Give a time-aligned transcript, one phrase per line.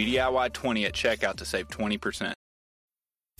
[0.00, 2.32] GDIY20 at checkout to save 20%.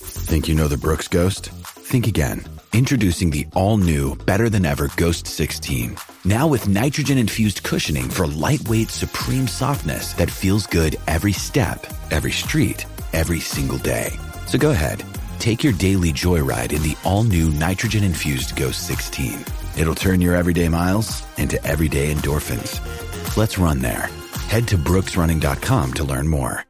[0.00, 1.50] Think you know the Brooks Ghost?
[1.50, 2.44] Think again.
[2.72, 5.96] Introducing the all new, better than ever Ghost 16.
[6.24, 12.30] Now with nitrogen infused cushioning for lightweight, supreme softness that feels good every step, every
[12.30, 14.10] street, every single day.
[14.46, 15.04] So go ahead,
[15.38, 19.44] take your daily joyride in the all new nitrogen infused Ghost 16.
[19.76, 22.78] It'll turn your everyday miles into everyday endorphins.
[23.36, 24.08] Let's run there.
[24.50, 26.64] Head to brooksrunning.com to learn more.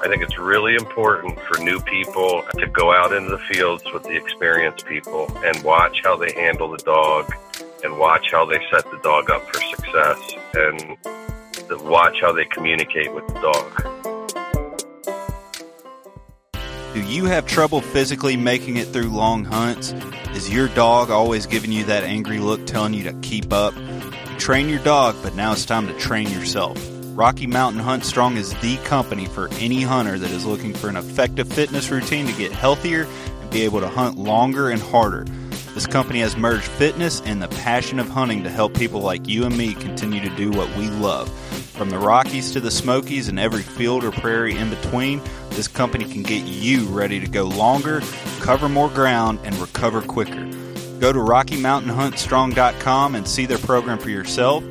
[0.00, 4.04] I think it's really important for new people to go out into the fields with
[4.04, 7.30] the experienced people and watch how they handle the dog
[7.84, 10.18] and watch how they set the dog up for success
[10.54, 10.96] and
[11.82, 14.01] watch how they communicate with the dog.
[16.94, 19.94] Do you have trouble physically making it through long hunts?
[20.34, 23.72] Is your dog always giving you that angry look telling you to keep up?
[24.36, 26.76] Train your dog, but now it's time to train yourself.
[27.14, 30.96] Rocky Mountain Hunt Strong is the company for any hunter that is looking for an
[30.96, 33.06] effective fitness routine to get healthier
[33.40, 35.24] and be able to hunt longer and harder.
[35.72, 39.46] This company has merged fitness and the passion of hunting to help people like you
[39.46, 41.30] and me continue to do what we love.
[41.82, 45.20] From the Rockies to the Smokies and every field or prairie in between,
[45.50, 48.02] this company can get you ready to go longer,
[48.38, 50.44] cover more ground, and recover quicker.
[51.00, 54.62] Go to RockyMountainHuntStrong.com and see their program for yourself.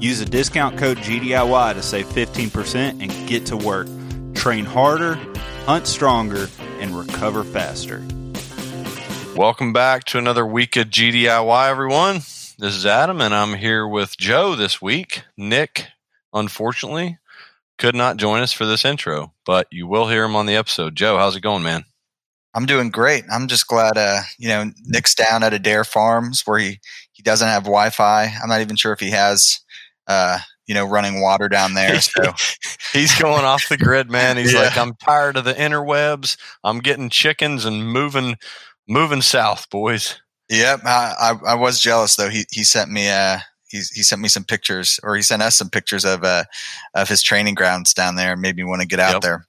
[0.00, 3.86] Use the discount code GDIY to save 15% and get to work.
[4.34, 5.20] Train harder,
[5.66, 6.48] hunt stronger,
[6.80, 8.04] and recover faster.
[9.36, 12.16] Welcome back to another week of GDIY, everyone.
[12.58, 15.22] This is Adam, and I'm here with Joe this week.
[15.36, 15.86] Nick,
[16.36, 17.18] unfortunately,
[17.78, 20.94] could not join us for this intro, but you will hear him on the episode.
[20.94, 21.84] Joe, how's it going, man?
[22.54, 23.24] I'm doing great.
[23.30, 26.78] I'm just glad, uh, you know, Nick's down at Adair Farms where he,
[27.12, 28.24] he doesn't have Wi-Fi.
[28.42, 29.60] I'm not even sure if he has,
[30.06, 32.00] uh, you know, running water down there.
[32.00, 32.32] So
[32.92, 34.38] he's going off the grid, man.
[34.38, 34.62] He's yeah.
[34.62, 36.38] like, I'm tired of the interwebs.
[36.64, 38.36] I'm getting chickens and moving,
[38.88, 40.18] moving south, boys.
[40.48, 42.28] Yep, I, I, I was jealous though.
[42.30, 45.56] He he sent me uh he he sent me some pictures, or he sent us
[45.56, 46.44] some pictures of uh
[46.94, 48.36] of his training grounds down there.
[48.36, 49.22] Made me want to get out yep.
[49.22, 49.46] there.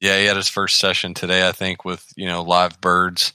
[0.00, 3.32] Yeah, he had his first session today, I think, with you know live birds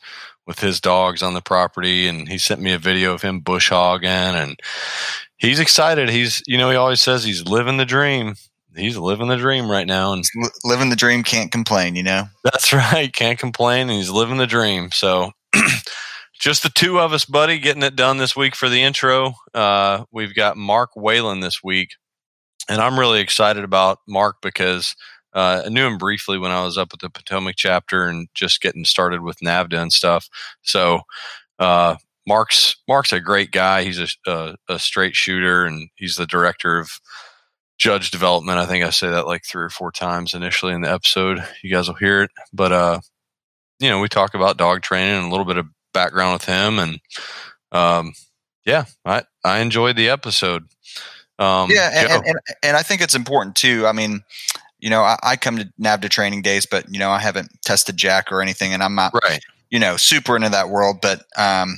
[0.48, 3.70] with his dogs on the property, and he sent me a video of him bush
[3.70, 4.60] hogging, and
[5.38, 6.10] he's excited.
[6.10, 8.36] He's you know he always says he's living the dream.
[8.76, 10.24] He's living the dream right now, and
[10.64, 11.96] living the dream can't complain.
[11.96, 14.90] You know, that's right, can't complain, and he's living the dream.
[14.92, 15.32] So.
[16.42, 19.36] just the two of us, buddy, getting it done this week for the intro.
[19.54, 21.92] Uh, we've got Mark Whalen this week,
[22.68, 24.96] and I'm really excited about Mark because
[25.34, 28.60] uh, I knew him briefly when I was up at the Potomac chapter and just
[28.60, 30.28] getting started with NAVHDA and stuff.
[30.64, 31.02] So
[31.60, 31.98] uh,
[32.28, 33.84] Mark's Mark's a great guy.
[33.84, 36.90] He's a, a, a straight shooter, and he's the director of
[37.78, 38.58] judge development.
[38.58, 41.46] I think I say that like three or four times initially in the episode.
[41.62, 43.00] You guys will hear it, but uh,
[43.80, 46.80] you know, we talk about dog training and a little bit of background with him,
[46.80, 47.00] and
[47.72, 48.14] um,
[48.66, 50.66] yeah, I I enjoyed the episode.
[51.40, 53.88] Um, yeah, and, and, and, I think it's important too.
[53.88, 54.22] I mean,
[54.80, 57.98] you know, I, I, come to NAVHDA training days, but you know, I haven't tested
[57.98, 59.42] Jack or anything, and I'm not, right.
[59.72, 60.98] you know, super into that world.
[61.02, 61.78] But um,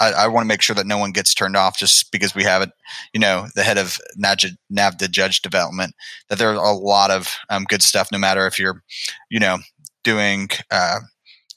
[0.00, 2.42] I, I want to make sure that no one gets turned off just because we
[2.44, 2.70] have it,
[3.12, 5.94] you know, the head of NAVHDA, NAVHDA judge development.
[6.28, 8.82] That there's a lot of um, good stuff, no matter if you're,
[9.30, 9.58] you know,
[10.04, 11.00] doing uh,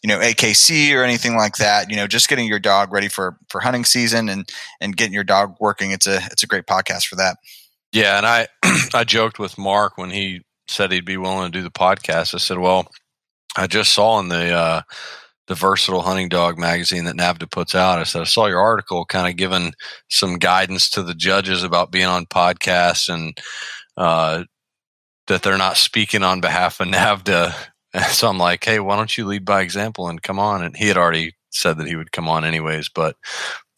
[0.06, 1.90] you know AKC or anything like that.
[1.90, 4.48] You know, just getting your dog ready for for hunting season and
[4.80, 5.90] and getting your dog working.
[5.90, 7.38] It's a it's a great podcast for that.
[7.92, 8.48] Yeah, and I
[8.94, 12.36] I joked with Mark when he said he'd be willing to do the podcast.
[12.36, 12.88] I said, well,
[13.57, 14.81] I just saw in the uh,
[15.48, 17.98] the versatile hunting dog magazine that NAVHDA puts out.
[17.98, 19.74] I said, I saw your article kind of giving
[20.08, 23.36] some guidance to the judges about being on podcasts and
[23.98, 24.44] uh,
[25.25, 27.56] that they're not speaking on behalf of NAVHDA.
[28.09, 30.63] so I'm like, hey, why don't you lead by example and come on?
[30.63, 33.15] And he had already said that he would come on anyways, but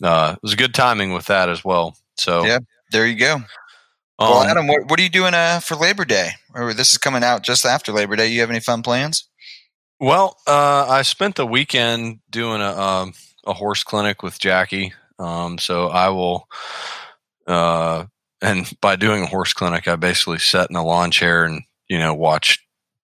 [0.03, 1.95] uh, it was good timing with that as well.
[2.17, 2.59] So yeah,
[2.91, 3.35] there you go.
[4.19, 6.31] Um, well, Adam, what, what, are you doing uh, for Labor Day?
[6.55, 8.27] Or this is coming out just after Labor Day.
[8.27, 9.29] You have any fun plans?
[9.99, 13.13] Well, uh, I spent the weekend doing a um,
[13.45, 14.93] a horse clinic with Jackie.
[15.19, 16.47] Um, so I will,
[17.47, 18.05] uh,
[18.41, 21.97] and by doing a horse clinic, I basically sat in a lawn chair and you
[21.97, 22.66] know watch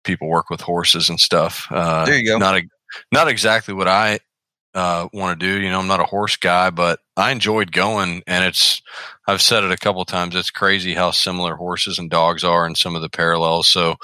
[0.07, 1.68] people work with horses and stuff.
[1.69, 2.38] Uh, there you go.
[2.38, 2.63] Not a,
[3.12, 4.19] not exactly what I
[4.74, 5.62] uh, want to do.
[5.62, 8.81] You know, I'm not a horse guy, but I enjoyed going, and it's.
[9.27, 10.36] I've said it a couple times.
[10.36, 13.68] It's crazy how similar horses and dogs are, and some of the parallels.
[13.68, 13.98] So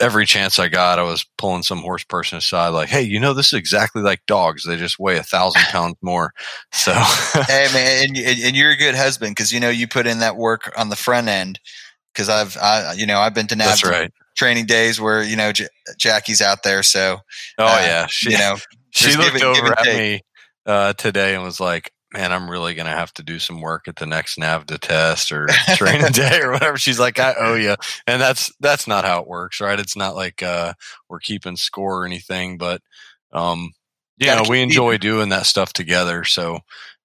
[0.00, 3.34] every chance I got, I was pulling some horse person aside, like, "Hey, you know,
[3.34, 4.64] this is exactly like dogs.
[4.64, 6.32] They just weigh a thousand pounds more."
[6.72, 10.20] So, hey, man, and, and you're a good husband because you know you put in
[10.20, 11.60] that work on the front end.
[12.12, 14.12] Because I've, I, you know, I've been to NAVHDA right.
[14.36, 15.68] Training days where you know J-
[15.98, 16.82] Jackie's out there.
[16.82, 17.18] So,
[17.58, 18.56] oh uh, yeah, she, you know,
[18.90, 20.22] she looked over at me
[20.66, 23.86] uh, today and was like, man, I'm really going to have to do some work
[23.86, 26.76] at the next NAVHDA test or training day or whatever.
[26.76, 27.76] She's like, I owe you.
[28.06, 29.78] And that's, that's not how it works, right?
[29.78, 30.74] It's not like, uh,
[31.08, 32.82] we're keeping score or anything, but,
[33.32, 33.72] um,
[34.18, 36.24] you know, we enjoy doing that stuff together.
[36.24, 36.58] So,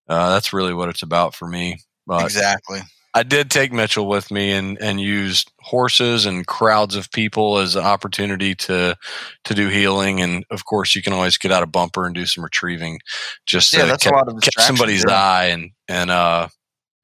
[0.07, 1.79] uh, that's really what it's about for me.
[2.05, 2.81] But exactly.
[3.15, 7.77] I did take Mitchell with me and, and used horses and crowds of people as
[7.77, 8.97] an opportunity to
[9.45, 10.21] to do heeling.
[10.21, 12.99] And of course, you can always get out a bumper and do some retrieving,
[13.45, 15.15] just yeah, that's catch, a lot of catch somebody's yeah.
[15.15, 16.49] eye and and uh,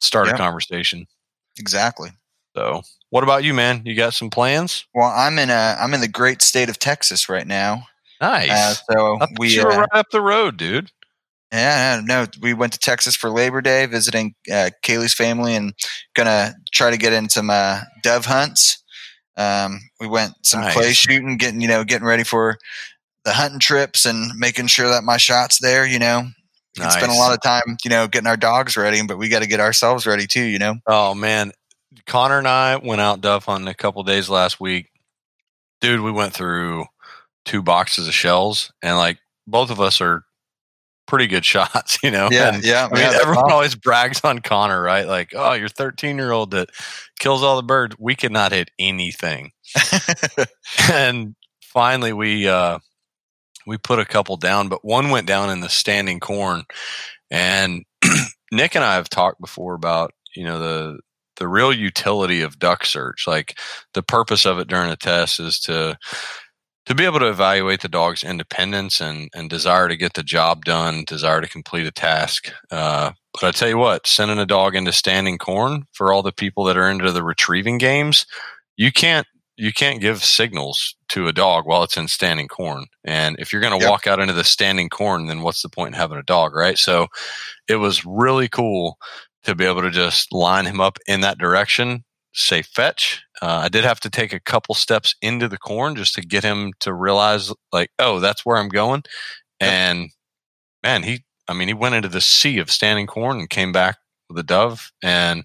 [0.02, 0.34] start yeah.
[0.34, 1.08] a conversation.
[1.58, 2.10] Exactly.
[2.58, 3.84] So, what about you, man?
[3.86, 4.86] You got some plans?
[4.94, 7.88] Well, I'm in a I'm in the great state of Texas right now.
[8.20, 8.52] Nice.
[8.52, 10.92] Uh, so we were uh, right up the road, dude.
[11.52, 15.74] Yeah, no, we went to Texas for Labor Day, visiting uh, Kaylee's family, and
[16.14, 18.82] gonna try to get in some uh, dove hunts.
[19.36, 20.74] Um, we went some nice.
[20.74, 22.58] clay shooting, getting you know, getting ready for
[23.26, 25.86] the hunting trips, and making sure that my shot's there.
[25.86, 26.24] You know,
[26.78, 26.94] we nice.
[26.94, 29.48] spend a lot of time, you know, getting our dogs ready, but we got to
[29.48, 30.44] get ourselves ready too.
[30.44, 30.76] You know.
[30.88, 31.52] Oh man,
[32.06, 34.90] Connor and I went out dove hunting a couple days last week.
[35.82, 36.86] Dude, we went through
[37.44, 39.18] two boxes of shells, and like
[39.48, 40.24] both of us are
[41.12, 42.30] pretty good shots, you know?
[42.32, 42.56] Yeah.
[42.56, 42.88] And, yeah.
[42.90, 43.52] I mean, everyone awesome.
[43.52, 45.06] always brags on Connor, right?
[45.06, 46.70] Like, oh, you're 13 year old that
[47.20, 47.98] kills all the birds.
[48.00, 49.52] We could not hit anything.
[50.92, 52.80] and finally we, uh,
[53.68, 56.64] we put a couple down, but one went down in the standing corn.
[57.30, 57.84] And
[58.54, 61.00] Nick and I have talked before about, you know, the,
[61.36, 63.28] the real utility of duck search.
[63.28, 63.60] Like
[63.94, 65.98] the purpose of it during a test is to
[66.86, 70.66] to be able to evaluate the dog's independence and, and desire to get the job
[70.66, 72.52] done, desire to complete a task.
[72.72, 76.32] Uh, but I tell you what, sending a dog into standing corn for all the
[76.32, 78.26] people that are into the retrieving games,
[78.78, 82.86] you can't you can't give signals to a dog while it's in standing corn.
[83.04, 83.92] And if you're going to yep.
[83.92, 86.80] walk out into the standing corn, then what's the point in having a dog, right?
[86.80, 87.08] So
[87.68, 88.98] it was really cool
[89.44, 93.24] to be able to just line him up in that direction say fetch.
[93.42, 96.44] Uh, I did have to take a couple steps into the corn just to get
[96.44, 99.04] him to realize, like, oh, that's where I'm going.
[99.60, 100.10] And
[100.84, 103.98] man, he, I mean, he went into the sea of standing corn and came back
[104.30, 104.92] with a dove.
[105.04, 105.44] And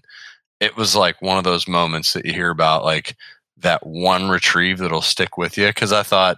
[0.59, 3.15] it was like one of those moments that you hear about, like
[3.57, 5.71] that one retrieve that'll stick with you.
[5.73, 6.37] Cause I thought,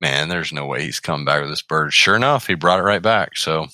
[0.00, 1.92] man, there's no way he's coming back with this bird.
[1.92, 3.36] Sure enough, he brought it right back.
[3.36, 3.66] So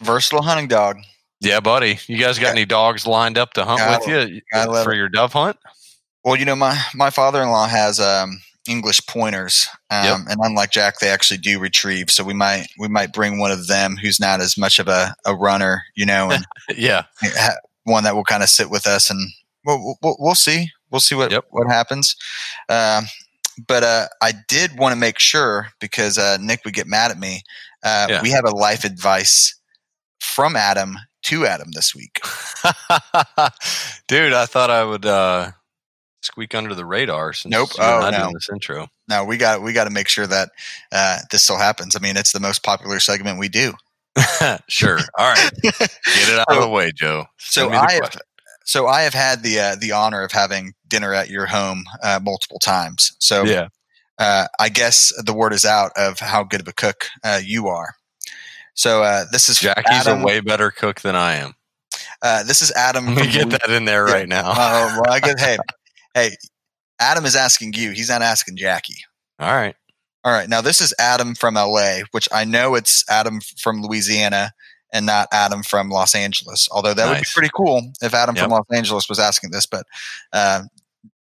[0.00, 0.98] versatile hunting dog.
[1.40, 1.98] Yeah, buddy.
[2.06, 4.40] You guys got any dogs lined up to hunt with you
[4.84, 5.56] for your dove hunt?
[6.24, 10.18] Well, you know, my my father in law has um, English pointers, um, yep.
[10.28, 12.10] and unlike Jack, they actually do retrieve.
[12.10, 15.14] So we might we might bring one of them who's not as much of a,
[15.24, 16.44] a runner, you know, and
[16.76, 17.04] yeah,
[17.84, 19.30] one that will kind of sit with us, and
[19.64, 21.46] we'll, we'll, we'll see we'll see what yep.
[21.50, 22.16] what happens.
[22.68, 23.04] Um,
[23.66, 27.18] but uh, I did want to make sure because uh, Nick would get mad at
[27.18, 27.42] me.
[27.82, 28.22] Uh, yeah.
[28.22, 29.58] We have a life advice
[30.20, 32.20] from Adam to Adam this week.
[34.06, 35.52] Dude, I thought I would uh,
[36.22, 37.70] squeak under the radar since nope.
[37.78, 38.22] oh, not no.
[38.24, 38.88] doing this intro.
[39.08, 40.50] No, we got we got to make sure that
[40.92, 41.96] uh, this still happens.
[41.96, 43.72] I mean, it's the most popular segment we do.
[44.68, 44.98] sure.
[45.18, 45.50] All right.
[45.62, 47.26] Get it out so, of the way, Joe.
[47.38, 48.16] Send so I have,
[48.64, 52.20] so I have had the uh, the honor of having dinner at your home uh,
[52.22, 53.12] multiple times.
[53.18, 53.68] So yeah.
[54.18, 57.68] Uh, I guess the word is out of how good of a cook uh, you
[57.68, 57.94] are.
[58.74, 60.20] So uh, this is Jackie's Adam.
[60.20, 61.54] a way better cook than I am.
[62.20, 63.14] Uh, this is Adam.
[63.14, 64.50] Let me get that in there right now.
[64.50, 65.56] uh, well, I get hey,
[66.14, 66.36] hey,
[67.00, 67.90] Adam is asking you.
[67.90, 69.02] He's not asking Jackie.
[69.38, 69.74] All right.
[70.24, 70.48] All right.
[70.48, 74.52] Now this is Adam from LA, which I know it's Adam from Louisiana
[74.92, 76.68] and not Adam from Los Angeles.
[76.70, 79.86] Although that would be pretty cool if Adam from Los Angeles was asking this, but
[80.32, 80.62] uh,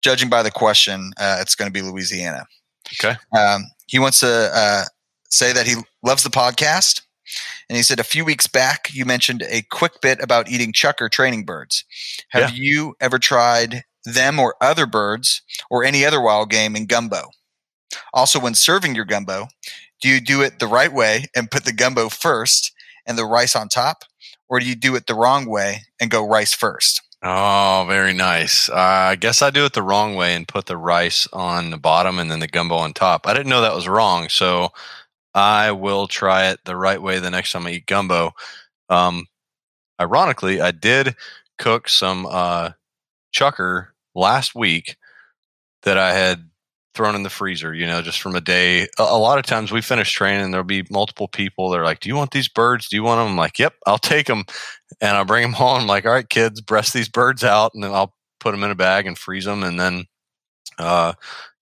[0.04, 2.46] judging by the question, uh, it's going to be Louisiana.
[3.00, 3.16] Okay.
[3.36, 4.84] Um, he wants to uh,
[5.30, 7.02] say that he loves the podcast.
[7.70, 11.10] And he said a few weeks back, you mentioned a quick bit about eating chukar
[11.10, 11.86] training birds.
[12.30, 17.30] Have you ever tried them or other birds or any other wild game in gumbo?
[18.14, 19.48] Also, when serving your gumbo,
[20.02, 22.72] do you do it the right way and put the gumbo first
[23.06, 24.04] and the rice on top?
[24.50, 27.02] Or do you do it the wrong way and go rice first?
[27.26, 28.70] Oh, very nice.
[28.70, 31.78] Uh, I guess I do it the wrong way and put the rice on the
[31.78, 33.26] bottom and then the gumbo on top.
[33.26, 34.74] I didn't know that was wrong, so
[35.34, 38.34] I will try it the right way the next time I eat gumbo.
[38.90, 39.28] Um,
[40.02, 41.16] ironically, I did
[41.58, 42.72] cook some uh,
[43.34, 44.98] chukar last week
[45.84, 46.50] that I had
[46.94, 48.84] thrown in the freezer, you know, just from a day.
[49.00, 51.70] A, a lot of times we finish training, there'll be multiple people.
[51.70, 52.88] They're like, Do you want these birds?
[52.88, 53.30] Do you want them?
[53.30, 54.46] I'm like, Yep, I'll take them.
[55.02, 55.82] And I'll bring them home.
[55.82, 57.72] I'm like, All right, kids, breast these birds out.
[57.74, 60.06] And then I'll put them in a bag and freeze them and then
[60.78, 61.14] uh,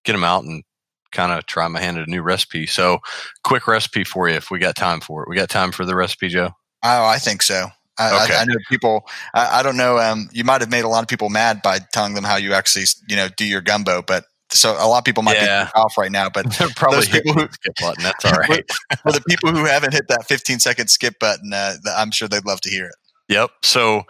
[0.04, 0.64] get them out and
[1.12, 2.66] kind of try my hand at a new recipe.
[2.66, 3.00] So,
[3.44, 5.30] quick recipe for you if we got time for it.
[5.30, 6.52] We got time for the recipe, Joe?
[6.84, 7.68] Oh, I think so.
[8.10, 8.36] I, Okay.
[8.36, 9.08] I, I know people.
[9.34, 9.98] I, I don't know.
[10.00, 12.54] Um, you might have made a lot of people mad by telling them how you
[12.54, 14.02] actually, you know, do your gumbo.
[14.02, 15.66] But so a lot of people might Yeah.
[15.66, 16.30] be off right now.
[16.30, 18.04] But They're probably Those people who- the skip button.
[18.04, 18.64] That's all right.
[19.04, 22.46] for the people who haven't hit that 15 second skip button, uh, I'm sure they'd
[22.46, 22.96] love to hear it.
[23.30, 23.50] Yep.
[23.64, 24.04] So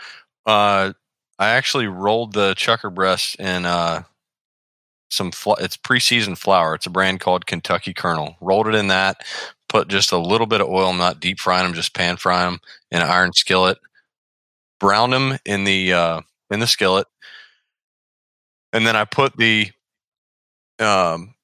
[0.47, 0.93] uh,
[1.37, 4.03] I actually rolled the chukar breast in uh,
[5.11, 5.31] some.
[5.31, 6.75] Fl- it's preseasoned flour.
[6.75, 8.35] It's a brand called Kentucky Kernel.
[8.41, 9.23] Rolled it in that.
[9.69, 10.93] Put just a little bit of oil.
[10.93, 12.59] Not deep frying them, just pan fry them
[12.91, 13.77] in an iron skillet.
[14.79, 17.07] Browned them in the uh, in the skillet,
[18.73, 19.71] and then I put the
[20.79, 21.35] um,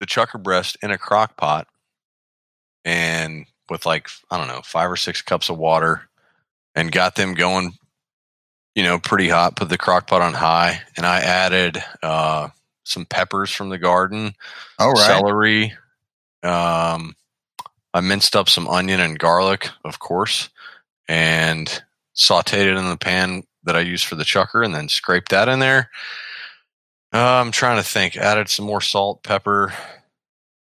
[0.00, 1.66] the chukar breast in a crock pot,
[2.84, 6.08] and with like I don't know five or six cups of water
[6.74, 7.72] and got them going,
[8.74, 9.56] you know, pretty hot.
[9.56, 12.48] Put the crock pot on high, and I added uh,
[12.84, 14.34] some peppers from the garden,
[14.78, 15.06] All right.
[15.06, 15.72] celery.
[16.42, 17.14] Um,
[17.92, 20.50] I minced up some onion and garlic, of course,
[21.08, 21.82] and
[22.14, 25.48] sauteed it in the pan that I used for the chukar, and then scraped that
[25.48, 25.90] in there.
[27.12, 28.16] Uh, I'm trying to think.
[28.16, 29.72] Added some more salt, pepper.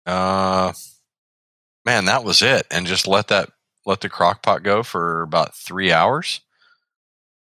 [0.07, 0.73] Uh,
[1.85, 3.51] man, that was it, and just let that
[3.87, 6.41] let the crock pot go for about three hours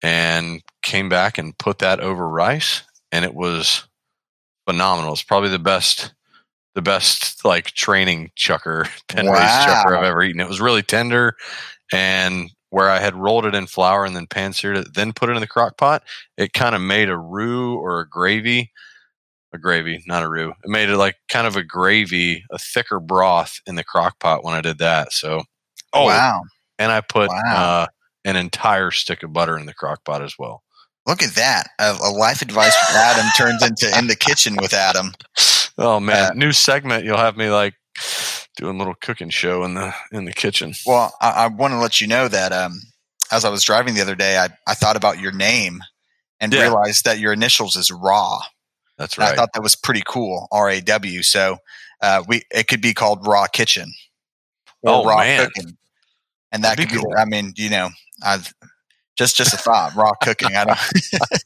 [0.02, 3.84] and came back and put that over rice and it was
[4.66, 6.12] phenomenal it's probably the best
[6.74, 11.34] the best like training chukar pen raised chukar i've ever eaten it was really tender
[11.92, 15.28] and where i had rolled it in flour and then pan seared it then put
[15.28, 16.02] it in the crock pot
[16.36, 18.70] it kind of made a roux or a gravy
[19.52, 22.98] a gravy not a roux it made it like kind of a gravy a thicker
[22.98, 25.42] broth in the crock pot when i did that so
[25.96, 26.42] Oh, wow.
[26.80, 27.42] and I put Wow.
[27.54, 27.86] uh,
[28.24, 30.64] an entire stick of butter in the crock pot as well.
[31.06, 31.68] Look at that.
[31.78, 35.12] A, a life advice with Adam turns into in the kitchen with Adam.
[35.76, 37.04] Oh man, Uh, new segment.
[37.04, 37.74] You'll have me like
[38.56, 40.72] doing a little cooking show in the in the kitchen.
[40.86, 42.80] Well, I, I want to let you know that um,
[43.30, 45.80] as I was driving the other day, I, I thought about your name
[46.40, 46.62] and Yeah.
[46.62, 48.38] realized that your initials is Raw.
[48.96, 50.46] That's And I thought that was pretty cool.
[50.52, 51.22] R A W.
[51.22, 51.58] So
[52.00, 53.92] uh, we it could be called Raw Kitchen
[54.82, 55.46] or Oh, Raw man.
[55.46, 55.76] Cooking,
[56.52, 57.02] and that That'd could be be.
[57.02, 57.14] cool.
[57.18, 57.90] I mean, you know,
[58.24, 58.54] I've
[59.16, 59.94] just just a thought.
[59.94, 60.54] Raw Cooking.
[60.56, 60.78] I don't.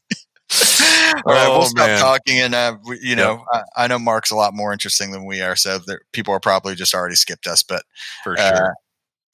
[1.26, 2.00] All right, Oh, we'll stop man.
[2.00, 5.26] talking, and uh, we, you know, I, I know Mark's a lot more interesting than
[5.26, 7.62] we are, so there, people are probably just already skipped us.
[7.62, 7.82] But
[8.24, 8.74] for uh, sure.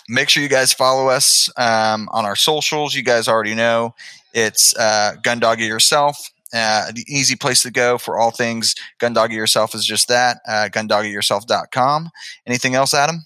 [0.09, 2.95] make sure you guys follow us um, on our socials.
[2.95, 3.95] You guys already know
[4.35, 6.17] it's uh, Gun Dog It Yourself.
[6.53, 10.07] Uh, the easy place to go for all things Gun Dog It Yourself is just
[10.09, 10.39] that.
[10.49, 12.11] Uh, GunDogItYourself.com.
[12.47, 13.25] Anything else, Adam?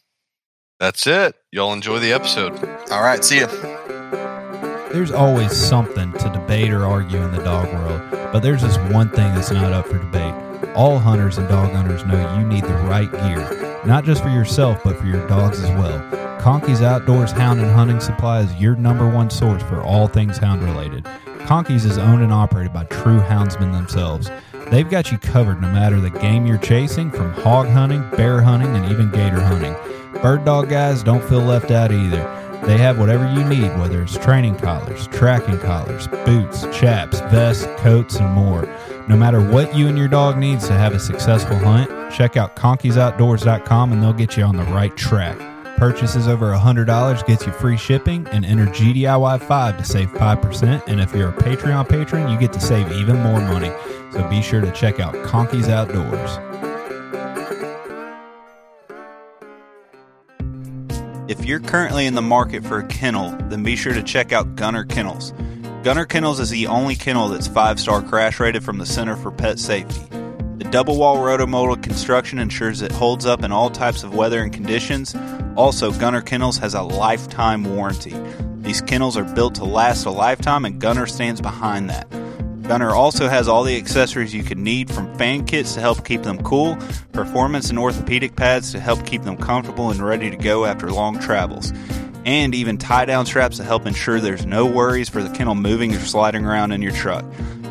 [0.81, 1.35] That's it.
[1.53, 2.53] Y'all enjoy the episode.
[2.91, 3.98] All right, see you.
[4.99, 8.02] There's always something to debate or argue in the dog world,
[8.33, 10.35] but there's just one thing that's not up for debate.
[10.75, 14.81] All hunters and dog owners know you need the right gear, not just for yourself,
[14.83, 16.00] but for your dogs as well.
[16.40, 20.64] Conkey's Outdoors Hound and Hunting Supply is your number one source for all things hound
[20.64, 21.05] related.
[21.47, 24.33] Conkey's is owned and operated by true houndsmen themselves.
[24.73, 28.75] They've got you covered no matter the game you're chasing, from hog hunting, bear hunting,
[28.75, 29.76] and even gator hunting.
[30.21, 32.48] Bird dog guys don't feel left out either.
[32.62, 38.17] They have whatever you need, whether it's training collars, tracking collars, boots, chaps, vests, coats,
[38.17, 38.69] and more.
[39.09, 42.57] No matter what you and your dog needs to have a successful hunt, check out
[42.57, 45.38] conkeysoutdoors.com and they'll get you on the right track.
[45.79, 50.88] Purchases over $100 gets you free shipping and enter GDIY5 to save 5%.
[50.88, 53.71] And if you're a Patreon patron, you get to save even more money.
[54.11, 56.48] So be sure to check out Conkey's Outdoors.
[61.28, 64.56] If you're currently in the market for a kennel, then be sure to check out
[64.56, 65.35] Gunner Kennels.
[65.85, 69.30] Gunner Kennels is the only kennel that's five star crash rated from the Center for
[69.30, 70.00] Pet Safety.
[70.56, 74.50] The double wall rotomolded construction ensures it holds up in all types of weather and
[74.50, 75.14] conditions.
[75.54, 78.14] Also, Gunner Kennels has a lifetime warranty.
[78.62, 82.11] These kennels are built to last a lifetime, and Gunner stands behind that.
[82.69, 86.23] Gunner also has all the accessories you could need from fan kits to help keep
[86.23, 86.77] them cool,
[87.13, 91.19] performance and orthopedic pads to help keep them comfortable and ready to go after long
[91.19, 91.73] travels,
[92.27, 95.95] and even tie down straps to help ensure there's no worries for the kennel moving
[95.95, 97.25] or sliding around in your truck.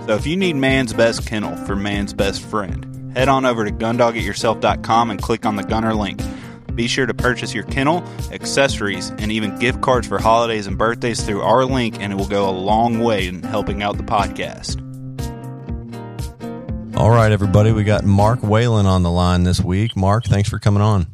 [0.07, 3.71] So if you need man's best kennel for man's best friend, head on over to
[3.71, 6.21] gundogityourself.com and click on the Gunner link.
[6.73, 11.21] Be sure to purchase your kennel, accessories, and even gift cards for holidays and birthdays
[11.21, 14.86] through our link, and it will go a long way in helping out the podcast.
[16.97, 17.71] All right, everybody.
[17.71, 19.95] We got Mark Whalen on the line this week.
[19.95, 21.05] Mark, thanks for coming on.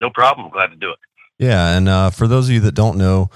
[0.00, 0.48] No problem.
[0.48, 0.98] Glad to do it.
[1.38, 3.28] Yeah, and uh, for those of you that don't know,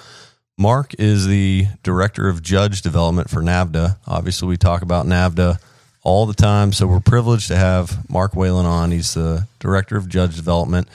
[0.56, 3.98] Mark is the director of judge development for NAVHDA.
[4.06, 5.58] Obviously, we talk about NAVHDA
[6.02, 8.90] all the time, so we're privileged to have Mark Whalen on.
[8.90, 10.88] He's the director of judge development.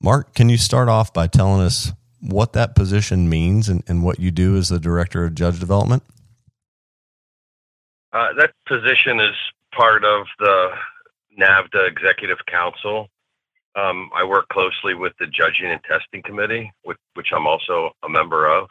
[0.00, 4.18] Mark, can you start off by telling us what that position means and, and what
[4.18, 6.04] you do as the director of judge development?
[8.12, 9.34] Uh, that position is
[9.72, 10.70] part of the
[11.38, 13.08] NAVHDA Executive Council.
[13.76, 18.08] Um, I work closely with the Judging and Testing Committee, which, which I'm also a
[18.08, 18.68] member of.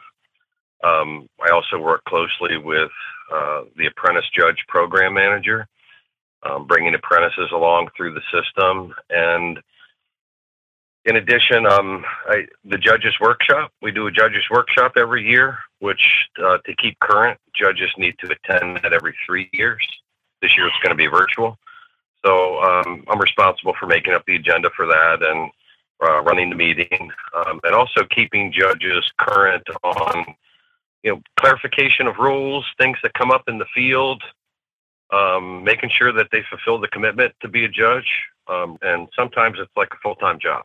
[0.84, 2.90] Um, I also work closely with
[3.32, 5.66] uh, the Apprentice Judge Program Manager,
[6.42, 8.94] um, bringing apprentices along through the system.
[9.08, 9.58] And
[11.10, 16.00] in addition, um, I, the Judges Workshop, we do a Judges Workshop every year, which
[16.40, 19.84] uh, to keep current, judges need to attend that every three years.
[20.40, 21.58] This year it's going to be virtual.
[22.24, 25.50] So um, I'm responsible for making up the agenda for that and
[26.00, 30.24] uh, running the meeting, um, and also keeping judges current on
[31.02, 34.22] you know clarification of rules, things that come up in the field,
[35.12, 38.08] um, making sure that they fulfill the commitment to be a judge.
[38.46, 40.64] Um, and sometimes it's like a full time job,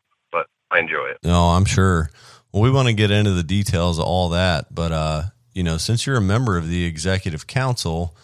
[0.75, 1.19] I enjoy it.
[1.23, 2.09] No, I'm sure.
[2.51, 5.77] Well, we want to get into the details of all that, but uh, you know,
[5.77, 8.15] since you're a member of the executive council,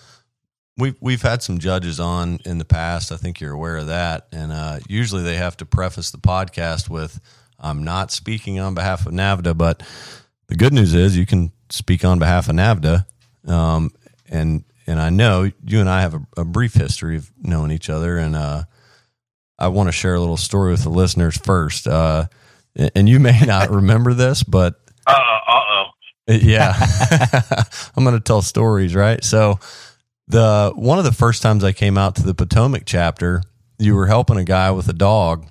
[0.77, 3.11] we've we've had some judges on in the past.
[3.11, 6.89] I think you're aware of that, and uh, usually they have to preface the podcast
[6.89, 7.19] with,
[7.59, 9.83] "I'm not speaking on behalf of NAVHDA," but
[10.47, 13.05] the good news is you can speak on behalf of NAVHDA,
[13.47, 13.91] um,
[14.29, 17.89] and and I know you and I have a, a brief history of knowing each
[17.89, 18.63] other, and uh,
[19.57, 21.87] I want to share a little story with the listeners first.
[21.87, 22.25] Uh,
[22.75, 25.13] and you may not remember this, but uh
[25.47, 25.85] oh,
[26.27, 26.73] yeah,
[27.95, 29.23] I'm going to tell stories, right?
[29.23, 29.59] So
[30.27, 33.43] the one of the first times I came out to the Potomac chapter,
[33.77, 35.47] you were helping a guy with a dog,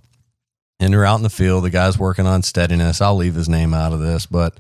[0.78, 1.64] and you're out in the field.
[1.64, 3.00] The guy's working on steadiness.
[3.00, 4.59] I'll leave his name out of this, but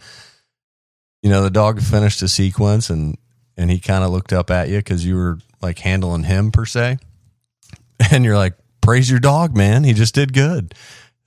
[1.22, 3.16] you know the dog finished a sequence, and
[3.56, 6.66] and he kind of looked up at you because you were like handling him per
[6.66, 6.98] se,
[8.10, 9.84] and you're like, "Praise your dog, man!
[9.84, 10.74] He just did good."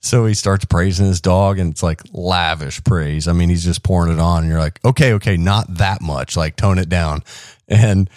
[0.04, 3.26] So he starts praising his dog, and it's like lavish praise.
[3.26, 6.36] I mean, he's just pouring it on, and you're like, "Okay, okay, not that much.
[6.36, 7.22] Like, tone it down."
[7.66, 8.10] And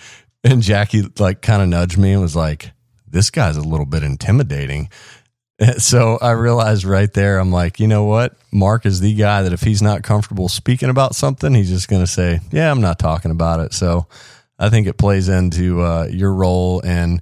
[0.44, 2.72] and Jackie like kind of nudged me and was like,
[3.08, 4.90] "This guy's a little bit intimidating."
[5.80, 8.36] So I realized right there, I'm like, you know what?
[8.52, 12.04] Mark is the guy that if he's not comfortable speaking about something, he's just going
[12.04, 14.06] to say, "Yeah, I'm not talking about it." So
[14.60, 17.22] I think it plays into uh, your role, and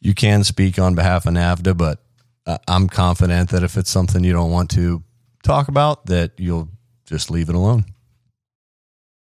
[0.00, 2.00] you can speak on behalf of NAVHDA, but
[2.68, 5.02] I'm confident that if it's something you don't want to
[5.42, 6.68] talk about, that you'll
[7.04, 7.84] just leave it alone.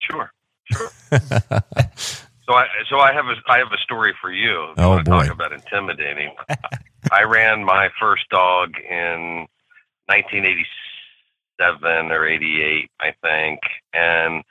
[0.03, 0.31] Sure,
[0.64, 0.90] sure.
[2.44, 4.64] So I so I have a I have a story for you.
[4.72, 5.22] If Oh, want to boy.
[5.27, 6.35] talk about intimidating.
[7.12, 9.46] I ran my first dog in
[10.07, 13.61] 1987 or 88, I think,
[13.94, 14.42] and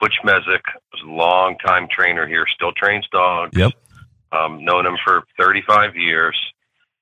[0.00, 3.56] Butch Mesick was a long time trainer here, still trains dogs.
[3.58, 3.72] Yep.
[4.32, 6.36] Um, known him for 35 years.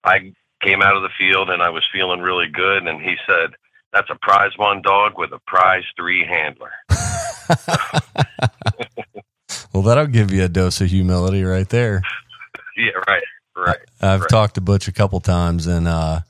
[0.04, 3.50] I came out of the field and I was feeling really good, and he said,
[3.92, 6.72] "That's a prize one dog with a prize three handler."
[9.72, 12.02] Well, that'll give you a dose of humility right there.
[12.76, 13.22] yeah, right,
[13.56, 13.78] right.
[14.02, 14.28] I've Right.
[14.30, 16.20] talked to Butch a couple times, and uh,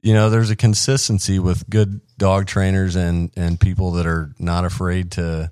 [0.00, 4.64] you know, there's a consistency with good dog trainers and and people that are not
[4.64, 5.50] afraid to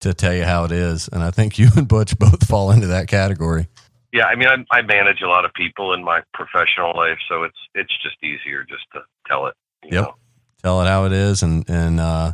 [0.00, 1.08] to tell you how it is.
[1.08, 3.68] And I think you and Butch both fall into that category.
[4.12, 7.42] Yeah, I mean, I, I manage a lot of people in my professional life, so
[7.42, 9.54] it's it's just easier just to tell it.
[9.84, 10.04] You Yep.
[10.04, 10.14] know?
[10.62, 12.32] Tell it how it is, and and uh,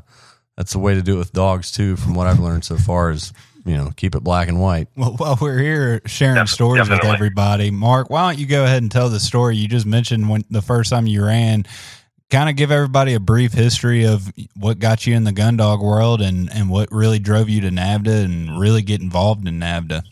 [0.57, 1.97] that's the way to do it with dogs too.
[1.97, 3.33] From what I've learned so far, is
[3.67, 4.89] you know keep it black and white.
[4.97, 8.83] Well, while we're here sharing Def- stories with everybody, Mark, why don't you go ahead
[8.83, 11.65] and tell the story you just mentioned when the first time you ran?
[12.31, 15.81] kind of give everybody a brief history of what got you in the gun dog
[15.81, 20.03] world and, and what really drove you to NAVHDA and really get involved in NAVHDA.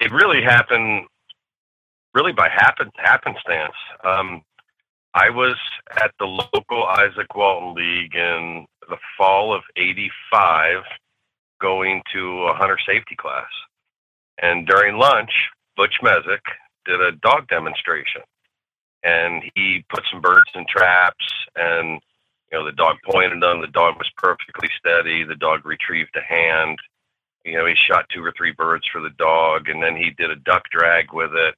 [0.00, 1.06] It really happened
[2.14, 3.74] really by happen, happenstance.
[4.04, 4.42] Um,
[5.14, 5.56] I was
[6.02, 10.82] at the local Izaak Walton League in the fall of 85
[11.60, 13.48] going to a hunter safety class.
[14.40, 15.30] And during lunch,
[15.76, 16.42] Butch Messick
[16.84, 18.22] did a dog demonstration.
[19.02, 21.24] And he put some birds in traps
[21.56, 22.00] and
[22.50, 26.22] you know, the dog pointed them, the dog was perfectly steady, the dog retrieved a
[26.22, 26.78] hand.
[27.48, 30.30] You know, he shot two or three birds for the dog and then he did
[30.30, 31.54] a duck drag with it.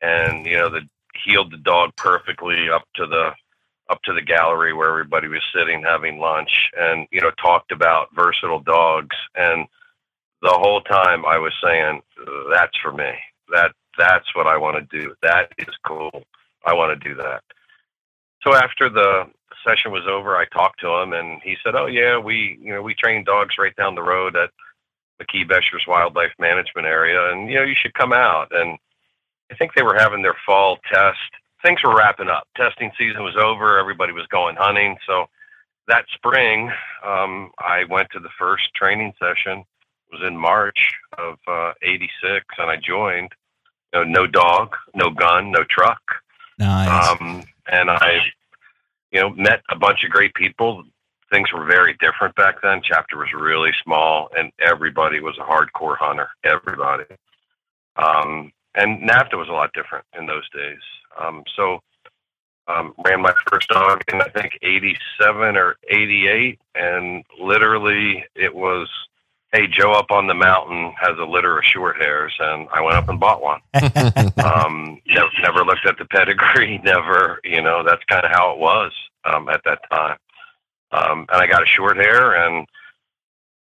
[0.00, 0.82] And, you know, the
[1.24, 3.30] heeled the dog perfectly up to the
[3.90, 8.08] up to the gallery where everybody was sitting having lunch and you know talked about
[8.14, 9.16] versatile dogs.
[9.34, 9.66] And
[10.42, 12.02] the whole time I was saying
[12.52, 13.10] that's for me.
[13.52, 15.14] That that's what I want to do.
[15.22, 16.22] That is cool.
[16.64, 17.42] I want to do that.
[18.46, 19.24] So after the
[19.66, 22.82] session was over I talked to him and he said oh yeah we you know
[22.82, 24.50] we train dogs right down the road at
[25.20, 28.78] McKee Beshers wildlife management area and you know you should come out and
[29.50, 31.18] I think they were having their fall test
[31.62, 32.46] things were wrapping up.
[32.56, 33.78] Testing season was over.
[33.78, 34.96] Everybody was going hunting.
[35.06, 35.26] So
[35.86, 36.70] that spring,
[37.04, 39.64] um, I went to the first training session.
[40.10, 40.78] It was in March
[41.18, 43.30] of uh, '86, and I joined.
[43.92, 46.00] You know, no dog, no gun, no truck.
[46.58, 47.08] Nice.
[47.08, 48.20] Um, and I,
[49.12, 50.84] you know, met a bunch of great people.
[51.30, 52.80] Things were very different back then.
[52.82, 56.28] Chapter was really small, and everybody was a hardcore hunter.
[56.44, 57.04] Everybody.
[57.96, 60.80] Um, and NAVHDA was a lot different in those days.
[61.20, 61.80] Um, so
[62.68, 68.88] um, ran my first dog in I think '87 or '88, and literally it was,
[69.52, 72.96] "Hey, Joe up on the mountain has a litter of short hairs," and I went
[72.96, 73.60] up and bought one.
[73.74, 76.78] um, never, never looked at the pedigree.
[76.84, 78.92] Never, you know, that's kind of how it was
[79.24, 80.18] um, at that time.
[80.92, 82.66] Um, and I got a short hair, and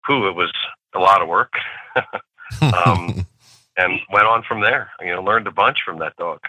[0.06, 0.52] who it was
[0.94, 1.52] a lot of work.
[2.62, 3.26] um,
[3.76, 4.90] and went on from there.
[5.00, 6.40] You know, learned a bunch from that dog.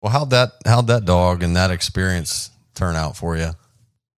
[0.00, 3.50] Well, how'd that how'd that dog and that experience turn out for you?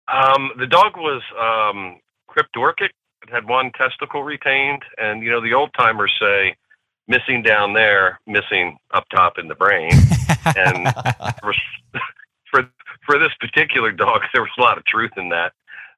[0.08, 2.89] Um, the dog was um, cryptorchid.
[3.23, 6.56] It had one testicle retained, and you know the old timers say
[7.08, 9.91] missing down there, missing up top in the brain.
[10.58, 10.93] and
[11.41, 11.53] for,
[12.49, 12.69] for
[13.06, 15.53] for this particular dog, there was a lot of truth in that.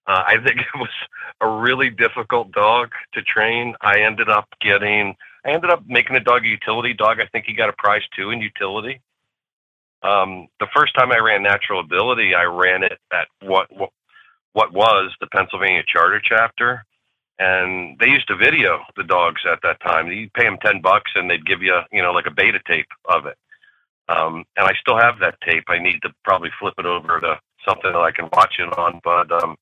[0.07, 0.89] Uh, I think it was
[1.41, 3.75] a really difficult dog to train.
[3.81, 5.15] I ended up getting,
[5.45, 7.19] I ended up making the dog a utility dog.
[7.19, 9.01] I think he got a prize too in utility.
[10.03, 13.89] Um, the first time I ran natural ability, I ran it at what, what
[14.55, 16.85] what was the Pennsylvania Charter chapter,
[17.37, 20.09] and they used to video the dogs at that time.
[20.09, 22.87] You pay them ten bucks, and they'd give you you know like a beta tape
[23.03, 23.37] of it.
[24.07, 25.65] Um, and I still have that tape.
[25.67, 27.37] I need to probably flip it over to
[27.67, 29.57] something that I can watch it on, but um,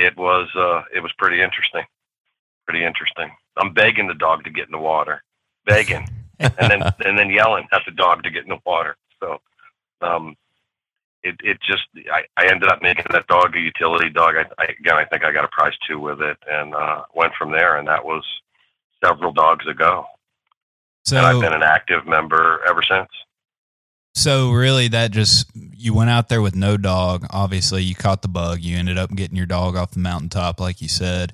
[0.00, 1.84] it was uh, it was pretty interesting.
[2.66, 3.30] Pretty interesting.
[3.58, 5.22] I'm begging the dog to get in the water,
[5.66, 6.08] begging,
[6.38, 8.96] and then and then yelling at the dog to get in the water.
[9.20, 9.40] So
[10.00, 10.36] um,
[11.22, 14.36] it it just I, I ended up making that dog a utility dog.
[14.36, 17.34] I, I again I think I got a prize too with it, and uh, went
[17.38, 17.76] from there.
[17.76, 18.24] And that was
[19.04, 20.06] several dogs ago.
[21.04, 23.08] So and I've been an active member ever since.
[24.14, 27.26] So really, that just you went out there with no dog.
[27.30, 28.60] Obviously, you caught the bug.
[28.60, 31.32] You ended up getting your dog off the mountaintop, like you said.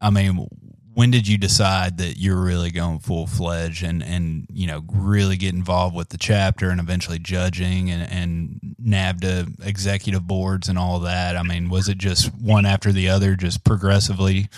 [0.00, 0.46] I mean,
[0.94, 5.36] when did you decide that you're really going full fledged and and you know really
[5.36, 11.00] get involved with the chapter and eventually judging and and NAVHDA executive boards and all
[11.00, 11.36] that?
[11.36, 14.48] I mean, was it just one after the other, just progressively?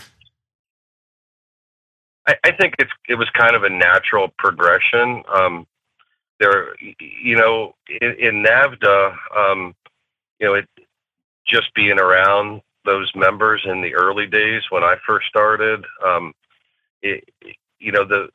[2.26, 5.22] I, I think it's it was kind of a natural progression.
[5.32, 5.66] Um,
[6.40, 9.74] there, you know, in, in NAVHDA, um,
[10.38, 10.68] you know, it
[11.46, 16.32] just being around those members in the early days when I first started, um,
[17.02, 17.24] it,
[17.78, 18.28] you know, the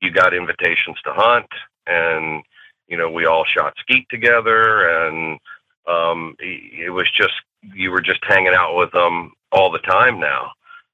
[0.00, 1.48] you got invitations to hunt,
[1.86, 2.42] and
[2.86, 5.38] you know, we all shot skeet together, and
[5.86, 10.52] um, it was just you were just hanging out with them all the time now,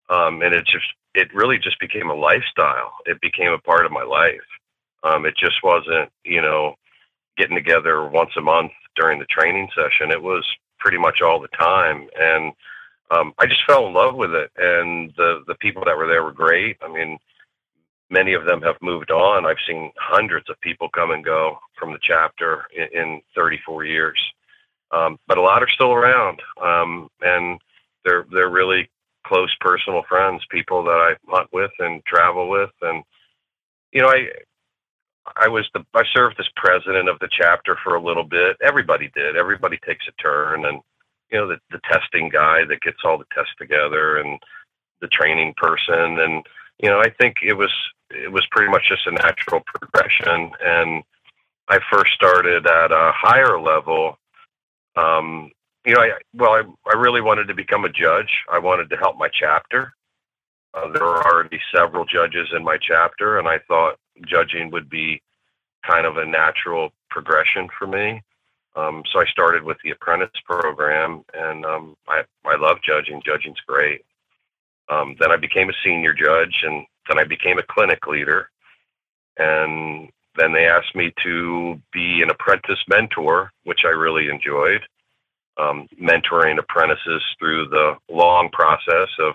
[0.09, 2.93] um, and it just it really just became a lifestyle.
[3.07, 4.41] It became a part of my life.
[5.05, 6.75] Um, it just wasn't, you know,
[7.37, 10.11] getting together once a month during the training session.
[10.11, 10.45] It was
[10.79, 12.53] pretty much all the time, and
[13.11, 14.51] um, I just fell in love with it.
[14.57, 16.77] And the the people that were there were great.
[16.83, 17.19] I mean,
[18.11, 19.47] many of them have moved on.
[19.47, 24.19] I've seen hundreds of people come and go from the chapter in, in 34 years,
[24.91, 27.61] um, but a lot are still around, um, and
[28.05, 28.89] they're they're really
[29.27, 33.03] close personal friends, people that I hunt with and travel with, and
[33.93, 34.29] you know, I
[35.37, 38.57] I was the I served as president of the chapter for a little bit.
[38.63, 39.37] Everybody did.
[39.37, 40.81] Everybody takes a turn, and
[41.31, 44.39] you know the the testing guy that gets all the tests together, and
[45.01, 46.47] the training person, and
[46.83, 47.73] you know I think it was
[48.11, 50.53] it was pretty much just a natural progression.
[50.63, 51.03] And
[51.69, 54.19] I first started at a higher level.
[54.97, 55.51] Um,
[55.87, 58.31] you know, I well, I I really wanted to become a judge.
[58.53, 59.95] I wanted to help my chapter.
[60.75, 63.97] Uh, there were already several judges in my chapter, and I thought
[64.27, 65.21] judging would be
[65.87, 68.23] kind of a natural progression for me.
[68.77, 73.23] Um, so I started with the apprentice program, and um, I I love judging.
[73.25, 74.05] Judging's great.
[74.89, 78.51] Um, then I became a senior judge, and then I became a clinic leader,
[79.39, 84.83] and then they asked me to be an apprentice mentor, which I really enjoyed.
[85.57, 89.35] Um, mentoring apprentices through the long process of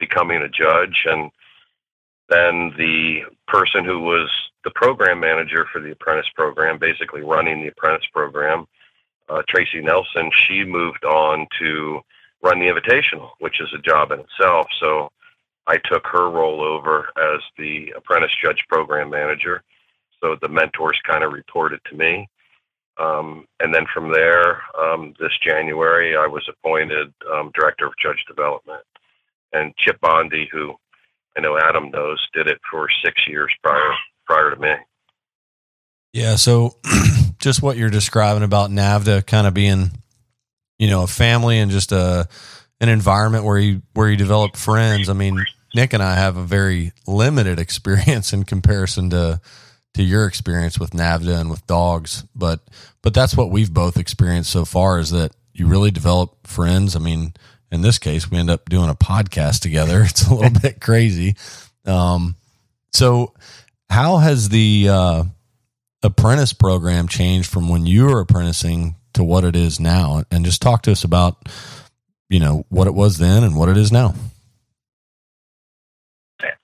[0.00, 1.30] becoming a judge and
[2.32, 4.30] then the person who was
[4.64, 8.66] the program manager for the apprentice program, basically running the apprentice program,
[9.28, 12.00] uh, Tracy Nelson, she moved on to
[12.42, 14.66] run the invitational, which is a job in itself.
[14.80, 15.10] So
[15.66, 19.62] I took her role over as the apprentice judge program manager.
[20.20, 22.28] So the mentors kind of reported to me.
[22.98, 28.22] Um, and then from there, um, this January, I was appointed um, director of judge
[28.28, 28.82] development.
[29.52, 30.74] And Chip Bondi, who
[31.36, 33.92] I know Adam knows, did it for six years prior
[34.26, 34.72] prior to me.
[36.12, 36.76] Yeah, so
[37.38, 39.90] just what you're describing about NAVHDA kind of being,
[40.78, 42.28] you know, a family and just a
[42.80, 45.08] an environment where you where you develop friends.
[45.08, 45.42] I mean,
[45.74, 49.40] Nick and I have a very limited experience in comparison to
[49.94, 52.60] to your experience with NAVHDA and with dogs, but
[53.02, 56.96] but that's what we've both experienced so far is that you really develop friends.
[56.96, 57.34] I mean,
[57.72, 60.02] in this case, we end up doing a podcast together.
[60.08, 61.34] It's a little bit crazy.
[61.86, 62.36] Um,
[62.92, 63.32] so,
[63.88, 65.24] how has the uh,
[66.02, 70.22] apprentice program changed from when you were apprenticing to what it is now?
[70.30, 71.48] And just talk to us about,
[72.28, 74.14] you know, what it was then and what it is now.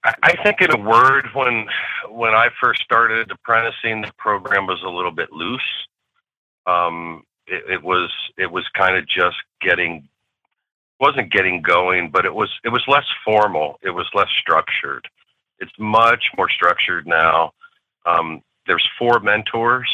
[0.04, 1.66] I think, in a word, when
[2.10, 5.86] when I first started apprenticing, the program was a little bit loose.
[6.66, 10.08] Um, it, it was it was kind of just getting
[11.00, 13.78] wasn't getting going, but it was it was less formal.
[13.82, 15.08] It was less structured.
[15.61, 17.52] It's much more structured now.
[18.06, 19.90] Um, there's four mentors,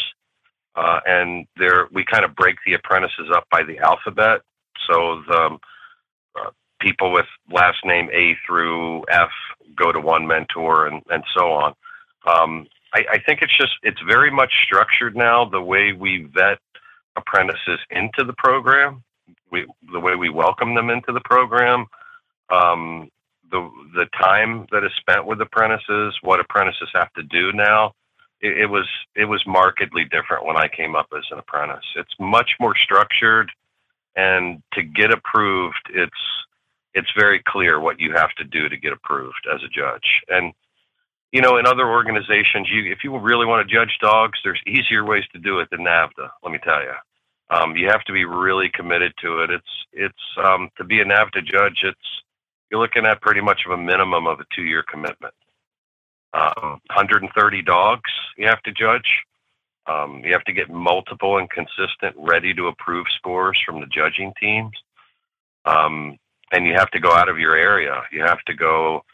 [0.77, 4.40] uh, and there we kind of break the apprentices up by the alphabet.
[4.88, 5.59] So the um,
[6.38, 9.31] uh, people with last name A through F
[9.77, 11.75] go to one mentor, and and so on.
[12.27, 15.45] Um, I, I think it's just it's very much structured now.
[15.45, 16.59] The way we vet
[17.17, 19.03] apprentices into the program
[19.51, 21.87] we the way we welcome them into the program,
[22.51, 23.11] um,
[23.51, 27.93] the the time that is spent with apprentices, what apprentices have to do now.
[28.41, 31.85] It, it was it was markedly different when I came up as an apprentice.
[31.97, 33.51] It's much more structured,
[34.17, 36.13] and to get approved, it's
[36.95, 40.23] it's very clear what you have to do to get approved as a judge.
[40.29, 40.53] And
[41.33, 45.05] you know, in other organizations, you if you really want to judge dogs, there's easier
[45.05, 46.31] ways to do it than NAVHDA.
[46.43, 46.95] Let me tell you
[47.51, 49.51] um, you have to be really committed to it.
[49.51, 51.81] It's it's um, to be a NAVHDA judge.
[51.83, 52.23] It's
[52.71, 55.35] you're looking at pretty much of a minimum of a two year commitment.
[56.33, 59.07] Um, 130 dogs you have to judge.
[59.87, 64.33] Um, you have to get multiple and consistent, ready to approve scores from the judging
[64.41, 64.73] teams.
[65.67, 66.19] Um,
[66.53, 68.03] and you have to go out of your area.
[68.11, 69.05] You have to go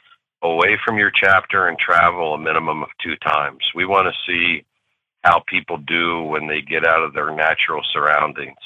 [0.42, 3.58] away from your chapter and travel a minimum of two times.
[3.74, 4.64] We want to see
[5.22, 8.56] how people do when they get out of their natural surroundings.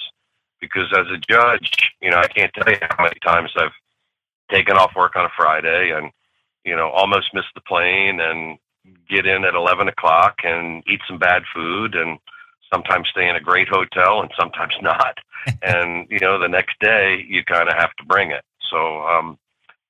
[0.60, 3.72] Because as a judge, you know, I can't tell you how many times I've
[4.50, 6.10] taken off work on a Friday and,
[6.64, 8.58] you know, almost missed the plane and
[9.08, 12.18] get in at 11 o'clock and eat some bad food and
[12.72, 15.18] sometimes stay in a great hotel and sometimes not.
[15.62, 18.44] and, you know, the next day you kind of have to bring it.
[18.70, 19.38] So um,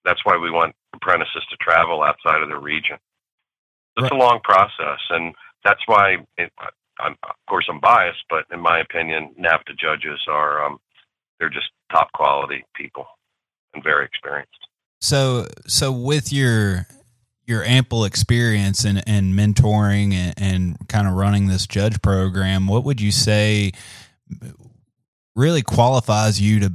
[0.04, 2.96] that's why we want apprentices to travel outside of their region.
[3.96, 4.12] It's right.
[4.12, 5.00] a long process.
[5.10, 6.52] And that's why, it,
[7.00, 10.78] I'm, of course, I'm biased, but in my opinion, NAVHDA judges are um,
[11.38, 13.06] they're just top quality people
[13.74, 14.58] and very experienced.
[15.00, 16.86] So, so with your
[17.46, 22.84] your ample experience and in mentoring and, and kind of running this judge program, what
[22.84, 23.72] would you say
[25.36, 26.72] really qualifies you to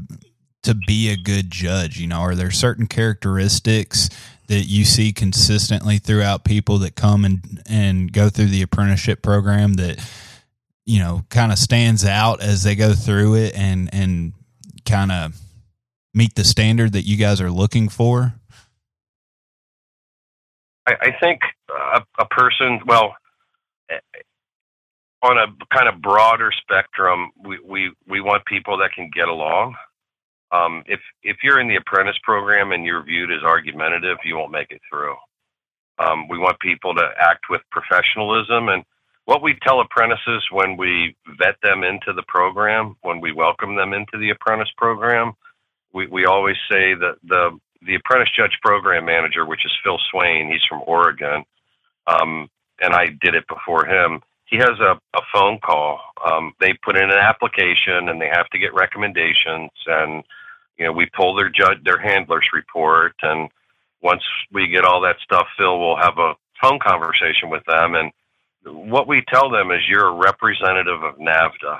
[0.63, 1.99] to be a good judge?
[1.99, 4.09] You know, are there certain characteristics
[4.49, 9.75] that you see consistently throughout people that come and and go through the apprenticeship program
[9.75, 9.99] that
[10.85, 14.33] you know kind of stands out as they go through it and and
[14.85, 15.39] kind of
[16.13, 18.33] meet the standard that you guys are looking for?
[20.87, 23.15] I, I think a, a person, well,
[25.21, 29.75] on a kind of broader spectrum, we, we, we want people that can get along.
[30.51, 34.51] Um, if if you're in the apprentice program and you're viewed as argumentative, you won't
[34.51, 35.15] make it through.
[35.99, 38.83] Um, we want people to act with professionalism, and
[39.25, 43.93] what we tell apprentices when we vet them into the program, when we welcome them
[43.93, 45.33] into the apprentice program,
[45.93, 50.51] we, we always say that the the apprentice judge program manager, which is Phil Swain,
[50.51, 51.43] he's from Oregon,
[52.07, 52.49] um,
[52.81, 55.99] and I did it before him he has a, a phone call.
[56.25, 60.23] Um, they put in an application and they have to get recommendations and
[60.79, 63.49] you know we pull their judge their handler's report and
[64.01, 67.95] once we get all that stuff Phil will have a phone conversation with them.
[67.95, 68.11] And
[68.89, 71.79] what we tell them is you're a representative of NAVHDA,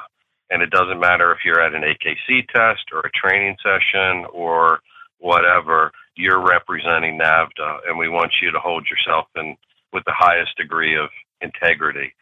[0.52, 4.80] and it doesn't matter if you're at an AKC test or a training session or
[5.20, 9.56] whatever you're representing NAVHDA, and we want you to hold yourself in
[9.92, 11.10] with the highest degree of
[11.42, 12.14] integrity.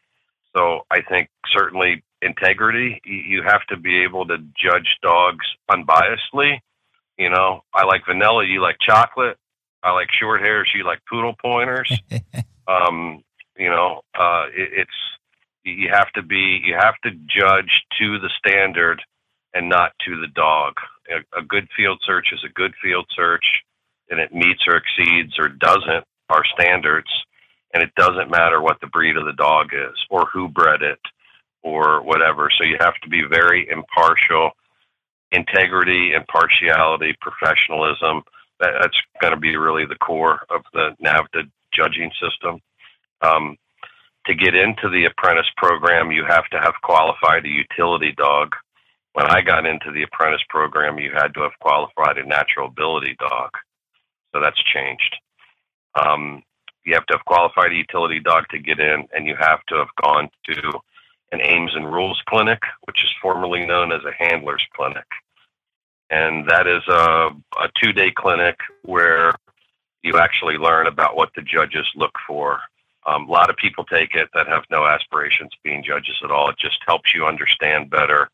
[0.55, 3.01] So I think certainly integrity.
[3.05, 6.59] You have to be able to judge dogs unbiasedly.
[7.17, 8.45] You know, I like vanilla.
[8.45, 9.37] You like chocolate.
[9.83, 10.69] I like short hairs.
[10.75, 11.91] You like poodle pointers.
[12.67, 13.23] um,
[13.57, 14.91] you know, uh, it, it's
[15.63, 19.01] you have to be you have to judge to the standard
[19.53, 20.73] and not to the dog.
[21.09, 23.45] A, a good field search is a good field search,
[24.09, 27.09] and it meets or exceeds or doesn't our standards
[27.73, 30.99] and it doesn't matter what the breed of the dog is or who bred it
[31.67, 32.49] or whatever.
[32.57, 34.51] So you have to be very impartial,
[35.31, 38.23] integrity, impartiality, professionalism.
[38.59, 42.59] That, that's going to be really the core of the NAVHDA judging system.
[43.21, 43.57] Um,
[44.27, 48.55] to get into the apprentice program, you have to have qualified a utility dog.
[49.13, 53.15] When I got into the apprentice program, you had to have qualified a natural ability
[53.19, 53.49] dog.
[54.33, 55.15] So that's changed.
[55.95, 56.43] Um,
[56.85, 59.75] you have to have qualified a utility dog to get in, and you have to
[59.75, 60.79] have gone to
[61.31, 65.05] an aims and rules clinic, which is formerly known as a handler's clinic.
[66.09, 67.29] And that is a,
[67.61, 69.33] a two day clinic where
[70.03, 72.59] you actually learn about what the judges look for.
[73.05, 76.49] Um, a lot of people take it that have no aspirations being judges at all.
[76.49, 78.29] It just helps you understand better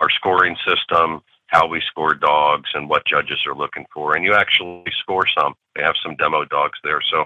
[0.00, 4.14] our scoring system, how we score dogs, and what judges are looking for.
[4.14, 5.54] And you actually score some.
[5.74, 7.00] They have some demo dogs there.
[7.10, 7.18] So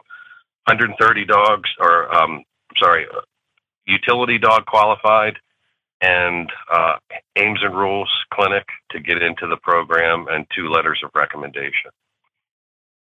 [0.66, 2.44] 130 dogs, or um,
[2.78, 3.06] sorry,
[3.86, 5.38] utility dog qualified,
[6.00, 6.94] and uh,
[7.36, 11.90] Aims and Rules Clinic to get into the program, and two letters of recommendation.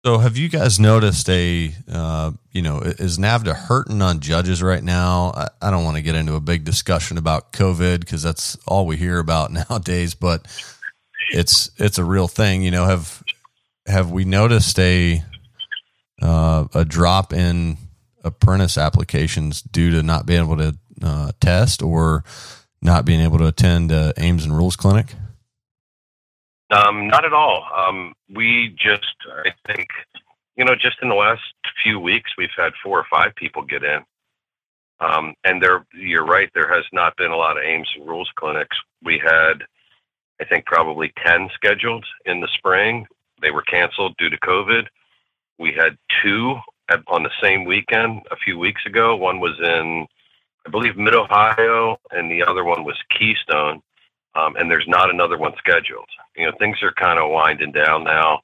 [0.06, 4.82] So, have you guys noticed a, uh, you know, is NAVHDA hurting on judges right
[4.82, 5.32] now?
[5.34, 8.86] I, I don't want to get into a big discussion about COVID because that's all
[8.86, 10.46] we hear about nowadays, but
[11.32, 12.62] it's it's a real thing.
[12.62, 13.22] You know, have
[13.86, 15.22] have we noticed a
[16.22, 17.76] uh, a drop in
[18.24, 22.24] apprentice applications due to not being able to uh, test or
[22.82, 25.14] not being able to attend uh, Aims and Rules Clinic?
[26.70, 27.64] Um, not at all.
[27.74, 29.88] Um, we just, I think,
[30.56, 31.40] you know, just in the last
[31.82, 34.00] few weeks, we've had four or five people get in.
[35.00, 38.30] Um, and there, you're right, there has not been a lot of Aims and Rules
[38.34, 38.76] clinics.
[39.02, 39.64] We had,
[40.40, 43.06] I think, probably 10 scheduled in the spring.
[43.40, 44.86] They were canceled due to COVID.
[45.58, 46.56] We had two
[47.08, 49.16] on the same weekend a few weeks ago.
[49.16, 50.06] One was in,
[50.66, 53.80] I believe, Mid Ohio, and the other one was Keystone.
[54.34, 56.08] Um, and there's not another one scheduled.
[56.36, 58.40] You know, things are kind of winding down now.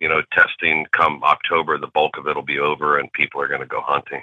[0.00, 3.48] You know, testing come October, the bulk of it will be over, and people are
[3.48, 4.22] going to go hunting.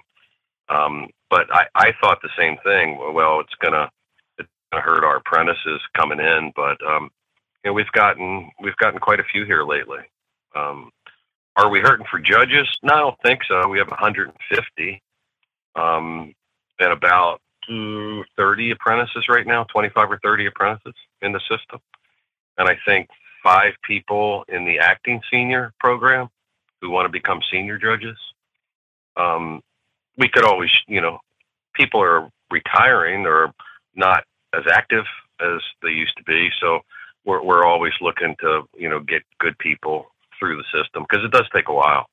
[0.70, 2.98] Um, but I, I thought the same thing.
[3.14, 3.90] Well, it's gonna
[4.38, 7.10] it's gonna hurt our apprentices coming in, but um,
[7.64, 10.00] you know, we've gotten we've gotten quite a few here lately.
[10.56, 10.92] Um,
[11.56, 12.68] are we hurting for judges?
[12.84, 13.68] No, I don't think so.
[13.68, 15.02] We have 150
[15.76, 16.34] um,
[16.80, 21.80] and about 30 apprentices right now, 25 or 30 apprentices in the system.
[22.58, 23.10] And I think
[23.44, 26.30] five people in the acting senior program
[26.82, 28.18] who want to become senior judges.
[29.18, 29.62] Um,
[30.18, 31.20] we could always, you know,
[31.74, 33.54] people are retiring or
[33.96, 35.06] not as active
[35.40, 36.50] as they used to be.
[36.62, 36.80] So
[37.26, 40.08] we're, we're always looking to, you know, get good people
[40.40, 42.06] through the system because it does take a while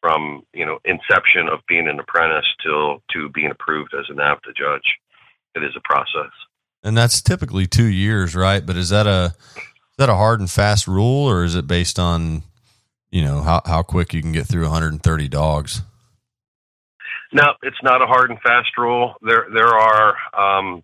[0.00, 4.56] from you know inception of being an apprentice till to being approved as an NAVHDA
[4.56, 4.98] judge.
[5.54, 6.32] It is a process,
[6.82, 8.64] and that's typically two years, right?
[8.64, 11.98] But is that a is that a hard and fast rule, or is it based
[11.98, 12.42] on
[13.10, 15.82] you know how how quick you can get through 130 dogs?
[17.32, 19.14] No, it's not a hard and fast rule.
[19.22, 20.82] There there are um,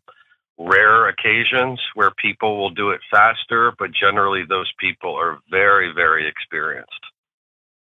[0.67, 6.29] rare occasions where people will do it faster, but generally those people are very, very
[6.29, 6.91] experienced.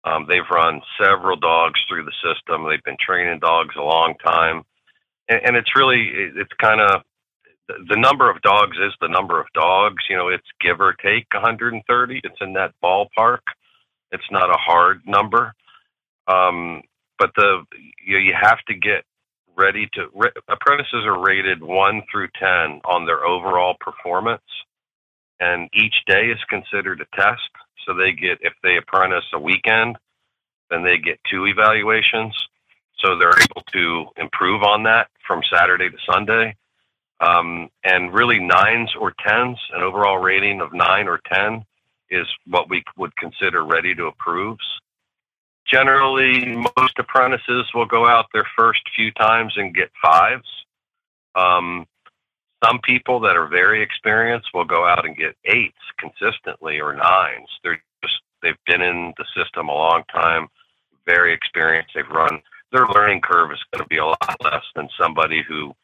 [0.05, 2.64] Um, they've run several dogs through the system.
[2.64, 4.62] They've been training dogs a long time,
[5.28, 7.03] and, and it's really it's kind of
[7.89, 10.03] the number of dogs is the number of dogs.
[10.09, 12.20] You know, it's give or take 130.
[12.24, 13.41] It's in that ballpark.
[14.11, 15.53] It's not a hard number,
[16.26, 16.83] um,
[17.18, 17.64] but the
[18.05, 19.05] you, know, you have to get
[19.61, 20.08] ready to.
[20.14, 24.42] Re, apprentices are rated one through ten on their overall performance,
[25.38, 27.50] and each day is considered a test.
[27.86, 29.96] So they get if they apprentice a weekend,
[30.70, 32.34] then they get two evaluations.
[32.98, 36.56] So they're able to improve on that from Saturday to Sunday.
[37.20, 41.64] Um, and really nines or tens, an overall rating of nine or ten
[42.11, 44.64] is what we would consider ready to approves.
[45.70, 50.48] Generally, most apprentices will go out their first few times and get fives.
[51.36, 51.86] Um,
[52.64, 57.48] some people that are very experienced will go out and get eights consistently or nines.
[57.62, 60.48] They're just they've been in the system a long time,
[61.06, 61.92] very experienced.
[61.94, 62.40] They've run
[62.72, 65.74] their learning curve is going to be a lot less than somebody who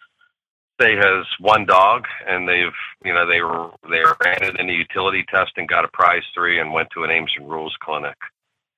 [0.80, 4.72] say has one dog and they've you know they were they ran it in a
[4.72, 8.16] utility test and got a prize three and went to an Aims and Rules clinic.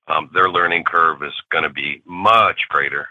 [0.08, 3.08] Um, their learning curve is going to be much greater,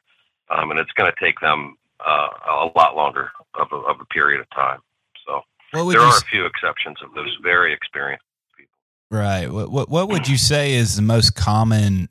[0.49, 4.05] um, and it's going to take them uh, a lot longer of a, of a
[4.05, 4.79] period of time.
[5.25, 5.41] So
[5.73, 8.23] there are a few exceptions of those very experienced
[8.57, 8.73] people.
[9.11, 9.47] Right.
[9.47, 12.09] What, what what would you say is the most common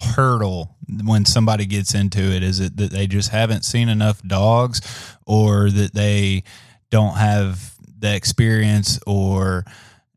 [0.00, 2.42] hurdle when somebody gets into it?
[2.42, 4.80] Is it that they just haven't seen enough dogs,
[5.26, 6.44] or that they
[6.90, 9.64] don't have the experience, or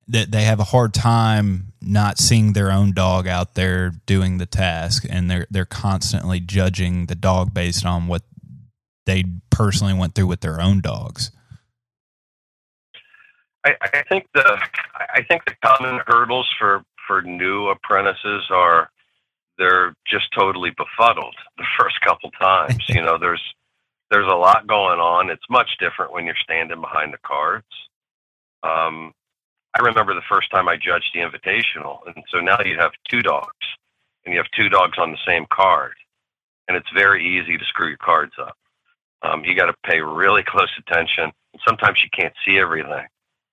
[0.08, 4.46] that they have a hard time not seeing their own dog out there doing the
[4.46, 8.24] task, and they're they're constantly judging the dog based on what
[9.08, 11.32] they personally went through with their own dogs?
[13.66, 14.62] I, I think the
[15.00, 18.90] I think the common hurdles for for new apprentices are
[19.58, 22.84] they're just totally befuddled the first couple times.
[22.88, 23.42] you know, there's
[24.12, 25.30] there's a lot going on.
[25.30, 27.66] It's much different when you're standing behind the cards.
[28.64, 29.14] Um,
[29.78, 33.22] I remember the first time I judged the invitational, and so now you have two
[33.22, 33.54] dogs,
[34.26, 35.94] and you have two dogs on the same card,
[36.68, 38.58] and it's very easy to screw your cards up.
[39.22, 41.26] Um, you got to pay really close attention.
[41.26, 43.06] And Sometimes you can't see everything.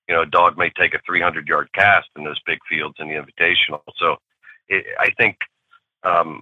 [0.09, 3.07] You know, a dog may take a 300 yard cast in those big fields in
[3.07, 3.81] the invitational.
[3.97, 4.17] So
[4.67, 5.37] it, I think
[6.03, 6.41] um,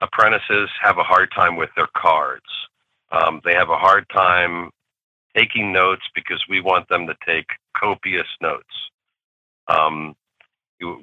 [0.00, 2.46] apprentices have a hard time with their cards.
[3.12, 4.70] Um, they have a hard time
[5.36, 8.64] taking notes because we want them to take copious notes.
[9.68, 10.16] Um,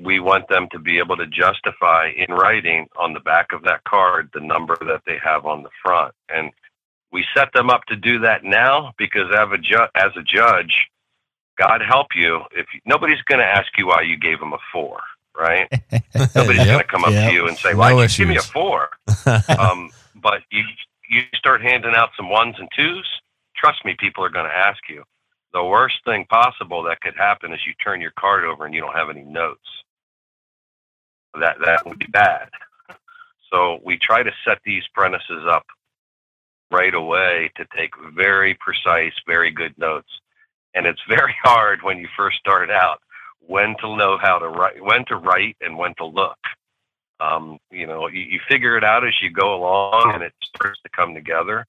[0.02, 3.84] we want them to be able to justify in writing on the back of that
[3.84, 6.14] card the number that they have on the front.
[6.30, 6.52] And
[7.12, 10.88] we set them up to do that now because as a, ju- as a judge,
[11.58, 14.60] God help you, if you, nobody's going to ask you why you gave them a
[14.72, 15.00] four
[15.38, 15.68] right?
[16.34, 17.30] Nobody's yep, going to come up yep.
[17.30, 18.90] to you and say, "Why well, you give me a four?
[19.60, 20.64] um, but you
[21.10, 23.08] you start handing out some ones and twos.
[23.56, 25.04] Trust me, people are going to ask you.
[25.56, 28.82] The worst thing possible that could happen is you turn your card over and you
[28.82, 29.66] don't have any notes.
[31.40, 32.50] That that would be bad.
[33.50, 35.66] So we try to set these premises up
[36.72, 40.10] right away to take very precise, very good notes.
[40.74, 43.00] And it's very hard when you first start out
[43.40, 46.38] when to know how to write, when to write, and when to look.
[47.22, 50.82] Um, you know, you, you, figure it out as you go along, and it starts
[50.82, 51.66] to come together.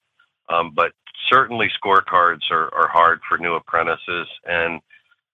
[0.49, 0.91] Um, but
[1.29, 4.81] certainly, scorecards are, are hard for new apprentices, and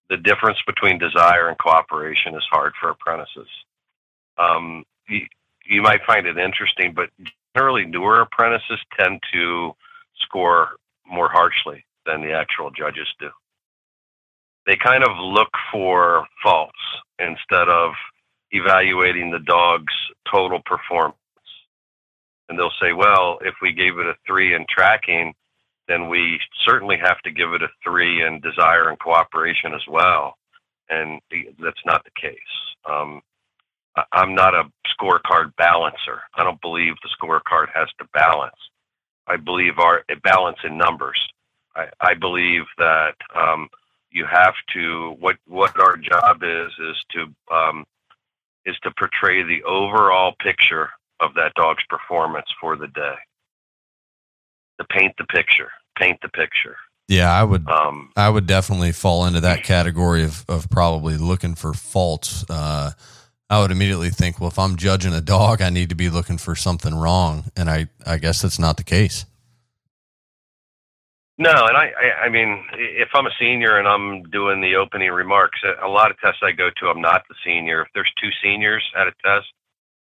[0.10, 3.48] the difference between desire and cooperation is hard for apprentices.
[4.38, 5.22] Um, you,
[5.66, 7.10] you might find it interesting, but
[7.56, 9.72] generally, newer apprentices tend to
[10.22, 10.70] score
[11.06, 13.30] more harshly than the actual judges do
[14.66, 16.80] they kind of look for faults
[17.20, 17.92] instead of
[18.52, 19.94] evaluating the dog's
[20.32, 21.18] total performance.
[22.50, 25.34] And they'll say, well, if we gave it a three in tracking,
[25.88, 30.38] then we certainly have to give it a three in desire and cooperation as well.
[30.90, 32.38] And that's not the case.
[32.90, 33.22] Um,
[34.12, 36.22] I'm not a scorecard balancer.
[36.36, 38.56] I don't believe the scorecard has to balance.
[39.28, 41.20] I believe our balance in numbers.
[41.76, 43.70] I, I believe that um,
[44.12, 47.86] you have to what what our job is is to um,
[48.66, 53.16] is to portray the overall picture of that dog's performance for the day.
[54.84, 56.76] To paint the picture, paint the picture.
[57.08, 57.68] Yeah, I would.
[57.68, 62.46] Um, I would definitely fall into that category of of probably looking for faults.
[62.50, 62.92] Uh,
[63.50, 66.38] I would immediately think, well, if I'm judging a dog, I need to be looking
[66.38, 69.26] for something wrong, and I I guess that's not the case.
[71.38, 75.10] No, and I, I, I mean, if I'm a senior and I'm doing the opening
[75.10, 77.82] remarks, a lot of tests I go to, I'm not the senior.
[77.82, 79.48] If there's two seniors at a test,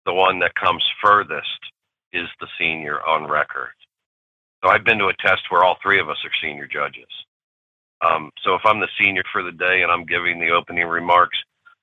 [0.05, 1.73] the one that comes furthest
[2.13, 3.73] is the senior on record.
[4.63, 7.09] So I've been to a test where all three of us are senior judges.
[8.03, 11.39] Um, so if I'm the senior for the day and I'm giving the opening remarks,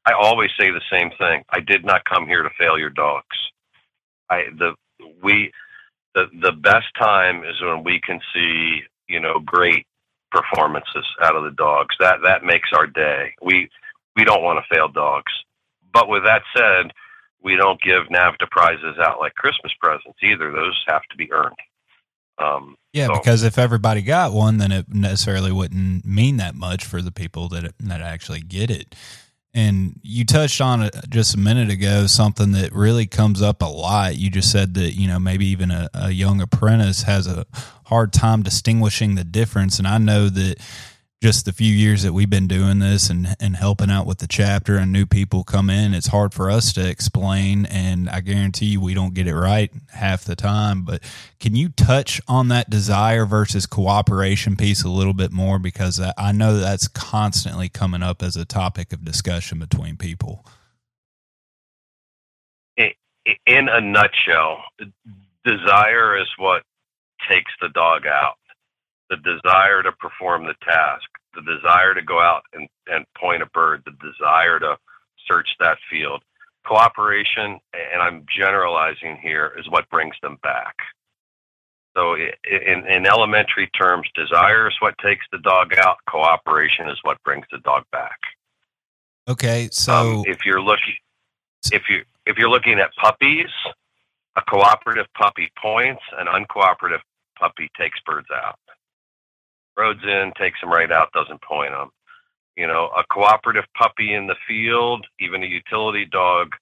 [0.06, 1.44] I always say the same thing.
[1.50, 3.38] I did not come here to fail your dogs.
[4.30, 4.76] I the
[5.24, 5.52] we
[6.16, 9.86] the the best time is when we can see you know great
[10.32, 11.96] performances out of the dogs.
[12.00, 13.34] That that makes our day.
[13.42, 13.70] We
[14.16, 15.32] we don't want to fail dogs.
[15.94, 16.92] But with that said,
[17.44, 20.52] we don't give NAVHDA prizes out like Christmas presents either.
[20.52, 21.56] Those have to be earned.
[22.40, 23.14] Um, yeah, so.
[23.14, 27.50] because if everybody got one, then it necessarily wouldn't mean that much for the people
[27.50, 28.96] that that actually get it.
[29.54, 33.66] And you touched on it just a minute ago, something that really comes up a
[33.66, 34.16] lot.
[34.16, 37.48] You just said that, you know, maybe even a, a young apprentice has a
[37.86, 39.80] hard time distinguishing the difference.
[39.80, 40.60] And I know that
[41.22, 44.28] just the few years that we've been doing this and, and helping out with the
[44.28, 47.66] chapter and new people come in, it's hard for us to explain.
[47.66, 50.84] And I guarantee you we don't get it right half the time.
[50.84, 51.04] But
[51.40, 55.60] can you touch on that desire versus cooperation piece a little bit more?
[55.60, 60.46] Because I know that's constantly coming up as a topic of discussion between people.
[63.46, 64.64] In a nutshell,
[65.46, 66.64] desire is what
[67.30, 68.38] takes the dog out
[69.10, 73.48] the desire to perform the task, the desire to go out and, and point a
[73.48, 74.78] bird, the desire to
[75.28, 76.22] search that field.
[76.66, 80.76] Cooperation, and I'm generalizing here, is what brings them back.
[81.98, 85.98] So, in, in elementary terms, desire is what takes the dog out.
[86.08, 88.20] Cooperation is what brings the dog back.
[89.28, 90.96] Okay, so um, if you're looking,
[91.72, 93.50] if you if you're looking at puppies,
[94.36, 97.02] a cooperative puppy points, an uncooperative
[97.40, 98.60] puppy takes birds out
[99.80, 101.90] roads in, takes them right out, doesn't point them.
[102.56, 106.56] You know, a cooperative puppy in the field, even a utility dog,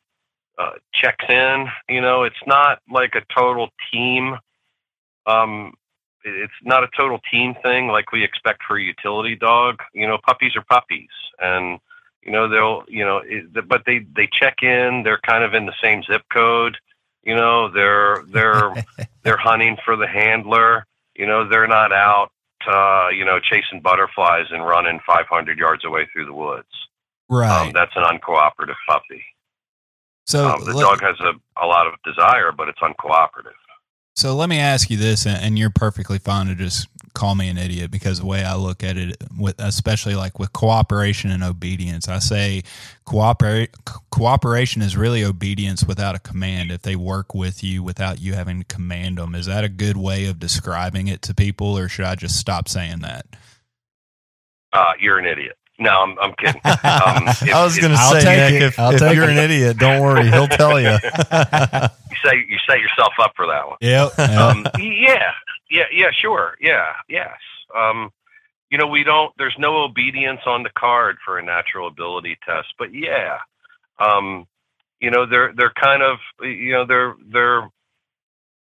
[0.60, 1.66] uh, checks in.
[1.90, 4.36] You know, it's not like a total team.
[5.26, 5.74] Um,
[6.24, 9.78] it's not a total team thing like we expect for a utility dog.
[9.94, 11.10] You know, puppies are puppies,
[11.40, 11.80] and
[12.22, 15.02] you know they'll, you know, it, but they they check in.
[15.04, 16.78] They're kind of in the same zip code.
[17.24, 18.74] You know, they're they're
[19.24, 20.86] they're hunting for the handler.
[21.16, 22.30] You know, they're not out
[22.68, 26.68] uh, you know, chasing butterflies and running 500 yards away through the woods.
[27.30, 27.68] Right.
[27.68, 29.24] Um, that's an uncooperative puppy.
[30.26, 33.56] So um, the let, dog has a, a lot of desire, but it's uncooperative.
[34.18, 37.58] So let me ask you this, and you're perfectly fine to just call me an
[37.60, 42.08] idiot because the way I look at it, with especially like with cooperation and obedience,
[42.08, 42.64] I say
[43.06, 43.76] cooperate
[44.10, 46.72] cooperation is really obedience without a command.
[46.72, 49.98] If they work with you without you having to command them, is that a good
[49.98, 53.28] way of describing it to people, or should I just stop saying that?
[54.74, 55.60] Uh, you're an idiot.
[55.80, 56.62] No, I'm, I'm kidding.
[56.66, 60.30] Um, if, I was going to say, Nick, if, if you're an idiot, don't worry,
[60.30, 60.90] he'll tell you.
[60.92, 63.78] you say you set yourself up for that one.
[63.82, 64.20] Yep.
[64.20, 65.32] Um, yeah.
[65.70, 65.84] Yeah.
[65.92, 66.10] Yeah.
[66.20, 66.56] Sure.
[66.60, 66.94] Yeah.
[67.08, 67.38] Yes.
[67.76, 68.12] Um,
[68.72, 69.34] you know, we don't.
[69.38, 73.38] There's no obedience on the card for a natural ability test, but yeah.
[74.00, 74.48] Um,
[75.00, 77.70] you know, they're they're kind of you know they're they're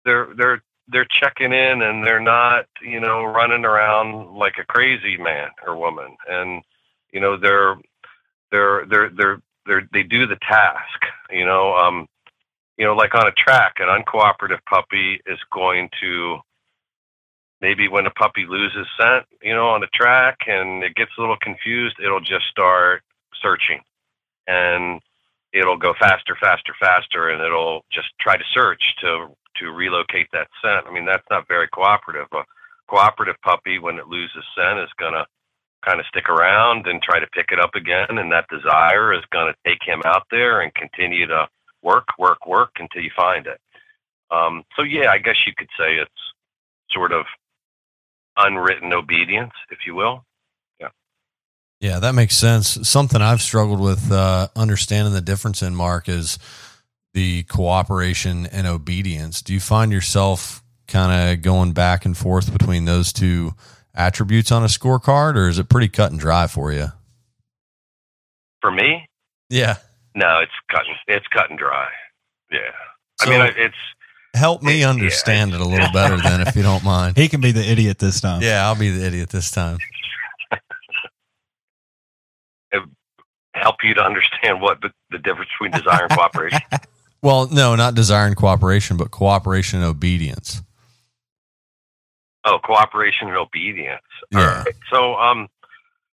[0.06, 5.18] they're they're they're checking in and they're not you know running around like a crazy
[5.18, 6.64] man or woman and
[7.16, 7.78] you know they're
[8.52, 11.00] they're they're they're they're they do the task
[11.32, 12.08] you know um
[12.78, 16.38] you know like on a track an uncooperative puppy is going to
[17.62, 21.22] maybe when a puppy loses scent you know on the track and it gets a
[21.22, 23.02] little confused it'll just start
[23.42, 23.82] searching.
[24.48, 25.02] And
[25.54, 30.48] it'll go faster faster faster and it'll just try to search to to relocate that
[30.62, 30.86] scent.
[30.88, 32.28] I mean that's not very cooperative.
[32.34, 32.44] A
[32.90, 35.26] cooperative puppy when it loses scent is going to
[35.86, 38.18] kind of stick around and try to pick it up again.
[38.18, 41.48] And that desire is going to take him out there and continue to
[41.84, 43.60] work, work, work until you find it.
[44.32, 46.12] Um, so, yeah, I guess you could say it's
[46.92, 47.26] sort of
[48.38, 50.26] unwritten obedience, if you will.
[50.80, 50.90] Yeah.
[51.80, 52.80] Yeah, that makes sense.
[52.90, 56.40] Something I've struggled with uh, understanding the difference in, Mark, is
[57.14, 59.42] the cooperation and obedience.
[59.42, 63.54] Do you find yourself kind of going back and forth between those two?
[63.96, 66.88] Attributes on a scorecard, or is it pretty cut and dry for you?
[68.62, 69.08] For me,
[69.50, 69.78] yeah.
[70.16, 70.84] No, it's cut.
[71.08, 71.90] It's cut and dry.
[72.52, 72.60] Yeah.
[73.22, 73.76] So, I mean, it's
[74.34, 77.18] help me it, understand yeah, it a little better then, if you don't mind.
[77.18, 78.42] He can be the idiot this time.
[78.42, 79.78] Yeah, I'll be the idiot this time.
[83.56, 86.60] help you to understand what the, the difference between desire and cooperation.
[87.22, 90.62] well, no, not desire and cooperation, but cooperation and obedience.
[92.48, 94.02] Oh, cooperation and obedience.
[94.32, 94.64] Yeah.
[94.64, 94.76] Right.
[94.92, 95.48] So, um,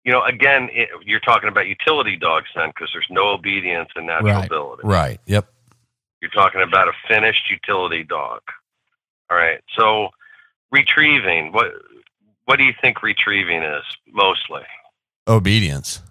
[0.04, 4.06] you know, again, it, you're talking about utility dogs then, because there's no obedience and
[4.06, 4.46] natural right.
[4.46, 4.82] ability.
[4.86, 5.20] Right.
[5.26, 5.52] Yep.
[6.22, 8.42] You're talking about a finished utility dog.
[9.32, 9.60] All right.
[9.78, 10.10] So,
[10.72, 11.52] retrieving.
[11.52, 11.72] What
[12.46, 14.62] what do you think retrieving is mostly?
[15.28, 16.02] Obedience.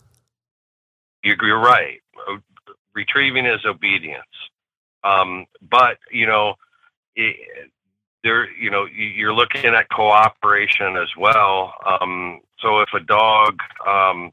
[1.23, 2.01] You're, you're right.
[2.95, 4.25] Retrieving is obedience.
[5.05, 6.55] Um, but you know,
[7.15, 7.37] it,
[8.25, 11.75] there, you know, you're looking at cooperation as well.
[11.87, 14.33] Um, so if a dog, um,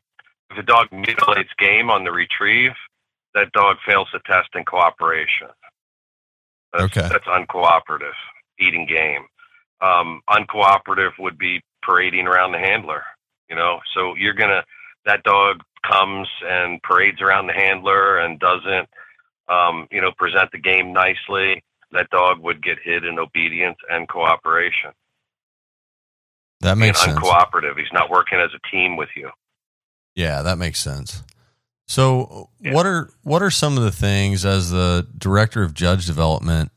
[0.52, 2.74] if a dog mutilates game on the retrieve,
[3.34, 5.48] that dog fails the test in cooperation.
[6.74, 7.08] That's, okay.
[7.10, 8.16] That's uncooperative,
[8.60, 9.26] eating game.
[9.82, 13.04] Um, uncooperative would be parading around the handler.
[13.50, 14.64] You know, so you're gonna
[15.06, 18.90] that dog comes and parades around the handler and doesn't,
[19.48, 21.64] um, you know, present the game nicely.
[21.96, 24.92] That dog would get hit in obedience and cooperation.
[26.62, 27.26] That makes Being sense.
[27.26, 27.78] uncooperative.
[27.78, 29.30] He's not working as a team with you.
[30.16, 31.24] Yeah, that makes sense.
[31.88, 32.74] So, yeah.
[32.74, 36.72] what are what are some of the things as the director of judge development?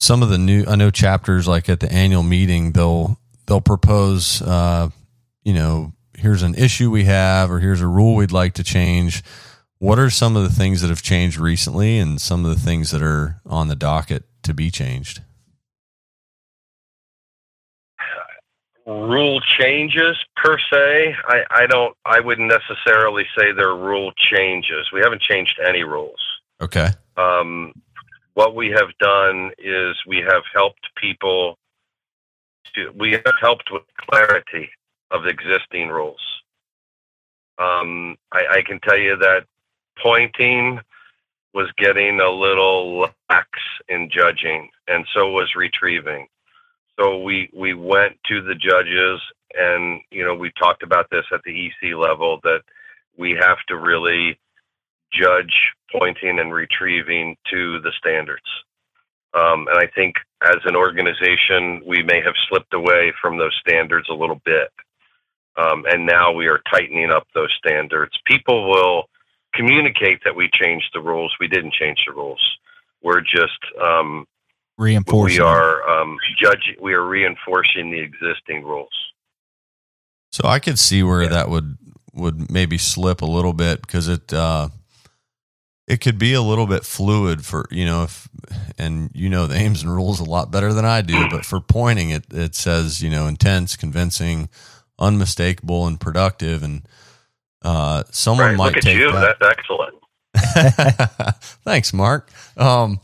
[0.00, 4.40] Some of the new I know chapters like at the annual meeting they'll they'll propose
[4.42, 4.90] uh,
[5.42, 9.24] you know here's an issue we have or here's a rule we'd like to change.
[9.78, 12.90] What are some of the things that have changed recently and some of the things
[12.90, 15.22] that are on the docket to be changed?
[18.88, 21.94] Rule changes per se, I, I don't.
[22.06, 24.86] I wouldn't necessarily say they're rule changes.
[24.94, 26.18] We haven't changed any rules.
[26.62, 26.88] Okay.
[27.18, 27.74] Um,
[28.32, 31.58] what we have done is we have helped people.
[32.76, 34.70] To, we have helped with clarity
[35.10, 36.20] of existing rules.
[37.58, 39.44] Um, I, I can tell you that
[40.02, 40.80] pointing
[41.58, 43.48] was getting a little lax
[43.88, 46.28] in judging, and so was retrieving.
[46.96, 49.20] So we we went to the judges,
[49.54, 52.60] and you know we talked about this at the EC level that
[53.16, 54.38] we have to really
[55.12, 55.52] judge
[55.90, 58.46] pointing and retrieving to the standards.
[59.34, 64.08] Um, and I think as an organization, we may have slipped away from those standards
[64.08, 64.70] a little bit.
[65.56, 68.12] Um, and now we are tightening up those standards.
[68.26, 69.08] People will
[69.58, 71.34] communicate that we changed the rules.
[71.40, 72.40] We didn't change the rules.
[73.02, 74.26] We're just um,
[74.76, 75.38] reinforcing.
[75.38, 76.76] We are um, judging.
[76.80, 78.88] We are reinforcing the existing rules.
[80.30, 81.30] So I could see where yeah.
[81.30, 81.76] that would
[82.14, 84.68] would maybe slip a little bit because it uh,
[85.86, 88.28] it could be a little bit fluid for you know if
[88.78, 91.28] and you know the aims and rules a lot better than I do.
[91.30, 94.48] but for pointing, it it says you know intense, convincing
[94.98, 96.82] unmistakable and productive and
[97.62, 99.10] uh, someone right, might look at take you.
[99.12, 99.36] that.
[99.40, 99.94] That's excellent.
[101.64, 102.30] Thanks, Mark.
[102.56, 103.00] Um,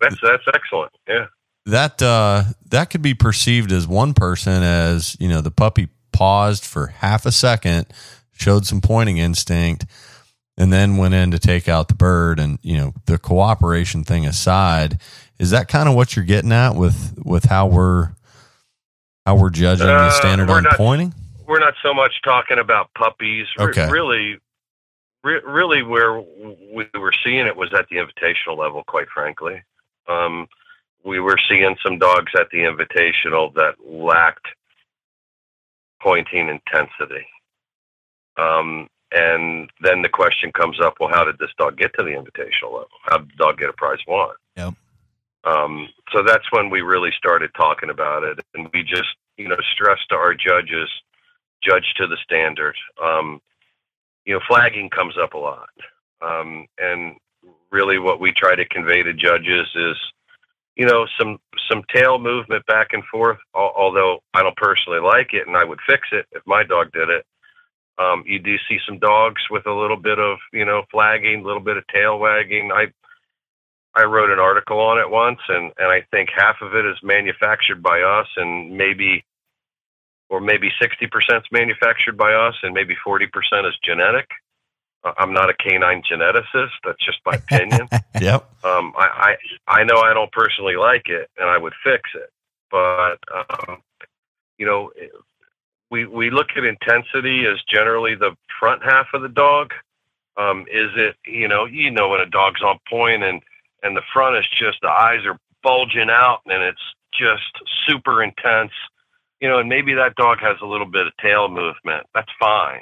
[0.00, 0.92] that's that's excellent.
[1.08, 1.26] Yeah.
[1.66, 6.64] That uh, that could be perceived as one person as you know the puppy paused
[6.64, 7.86] for half a second,
[8.32, 9.84] showed some pointing instinct,
[10.56, 12.40] and then went in to take out the bird.
[12.40, 14.98] And you know the cooperation thing aside,
[15.38, 18.12] is that kind of what you're getting at with with how we're
[19.26, 21.12] how we're judging Uh, the standard we're on not- pointing?
[21.48, 23.46] We're not so much talking about puppies.
[23.58, 23.90] Okay.
[23.90, 24.38] really,
[25.24, 28.84] re- really, where we were seeing it was at the invitational level.
[28.86, 29.62] Quite frankly,
[30.08, 30.46] um,
[31.04, 34.46] we were seeing some dogs at the invitational that lacked
[36.02, 37.26] pointing intensity.
[38.36, 42.10] Um, and then the question comes up: Well, how did this dog get to the
[42.10, 42.88] invitational level?
[43.04, 44.36] How did the dog get a prize one?
[44.56, 44.74] Yep.
[45.44, 49.56] Um, so that's when we really started talking about it, and we just, you know,
[49.72, 50.90] stressed to our judges,
[51.62, 52.76] judge to the standard.
[53.02, 53.40] Um,
[54.24, 55.68] you know, flagging comes up a lot,
[56.20, 57.16] um, and
[57.70, 59.96] really, what we try to convey to judges is,
[60.76, 61.38] you know, some
[61.70, 63.38] some tail movement back and forth.
[63.54, 67.08] Although I don't personally like it, and I would fix it if my dog did
[67.08, 67.24] it.
[67.98, 71.44] Um, you do see some dogs with a little bit of, you know, flagging, a
[71.44, 72.70] little bit of tail wagging.
[72.72, 72.86] I
[73.94, 76.96] I wrote an article on it once, and and I think half of it is
[77.02, 79.24] manufactured by us, and maybe,
[80.28, 84.28] or maybe sixty percent is manufactured by us, and maybe forty percent is genetic.
[85.04, 86.74] Uh, I'm not a canine geneticist.
[86.84, 87.88] That's just my opinion.
[88.20, 88.50] Yep.
[88.64, 89.36] um, I,
[89.68, 92.30] I I know I don't personally like it, and I would fix it,
[92.68, 93.80] but um,
[94.58, 94.90] you know,
[95.90, 99.72] we we look at intensity as generally the front half of the dog.
[100.36, 103.40] Um, is it you know you know when a dog's on point and
[103.82, 107.52] and the front is just the eyes are bulging out and it's just
[107.86, 108.72] super intense,
[109.40, 112.06] you know, and maybe that dog has a little bit of tail movement.
[112.14, 112.80] That's fine.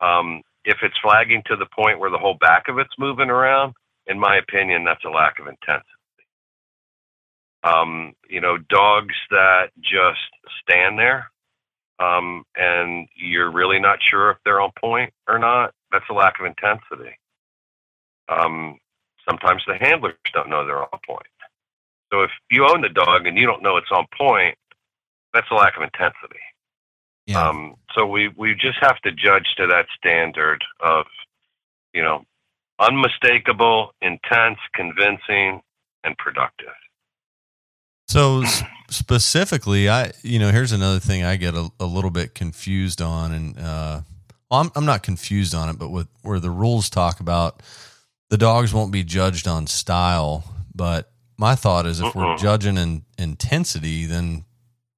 [0.00, 3.74] Um, if it's flagging to the point where the whole back of it's moving around,
[4.06, 5.88] in my opinion, that's a lack of intensity.
[7.64, 10.20] Um, you know, dogs that just
[10.62, 11.30] stand there
[11.98, 16.38] um, and you're really not sure if they're on point or not, that's a lack
[16.40, 17.16] of intensity.
[18.28, 18.78] Um,
[19.28, 21.26] sometimes the handlers don't know they're on point.
[22.12, 24.56] So if you own the dog and you don't know it's on point,
[25.36, 26.40] that's a lack of intensity.
[27.26, 27.48] Yeah.
[27.48, 31.06] Um, so we we just have to judge to that standard of,
[31.92, 32.24] you know,
[32.78, 35.60] unmistakable, intense, convincing,
[36.04, 36.74] and productive.
[38.08, 38.44] So
[38.88, 43.32] specifically, I you know here's another thing I get a, a little bit confused on,
[43.32, 44.00] and uh,
[44.50, 47.62] well, I'm I'm not confused on it, but with where the rules talk about
[48.30, 53.04] the dogs won't be judged on style, but my thought is if we're judging in
[53.18, 54.45] intensity, then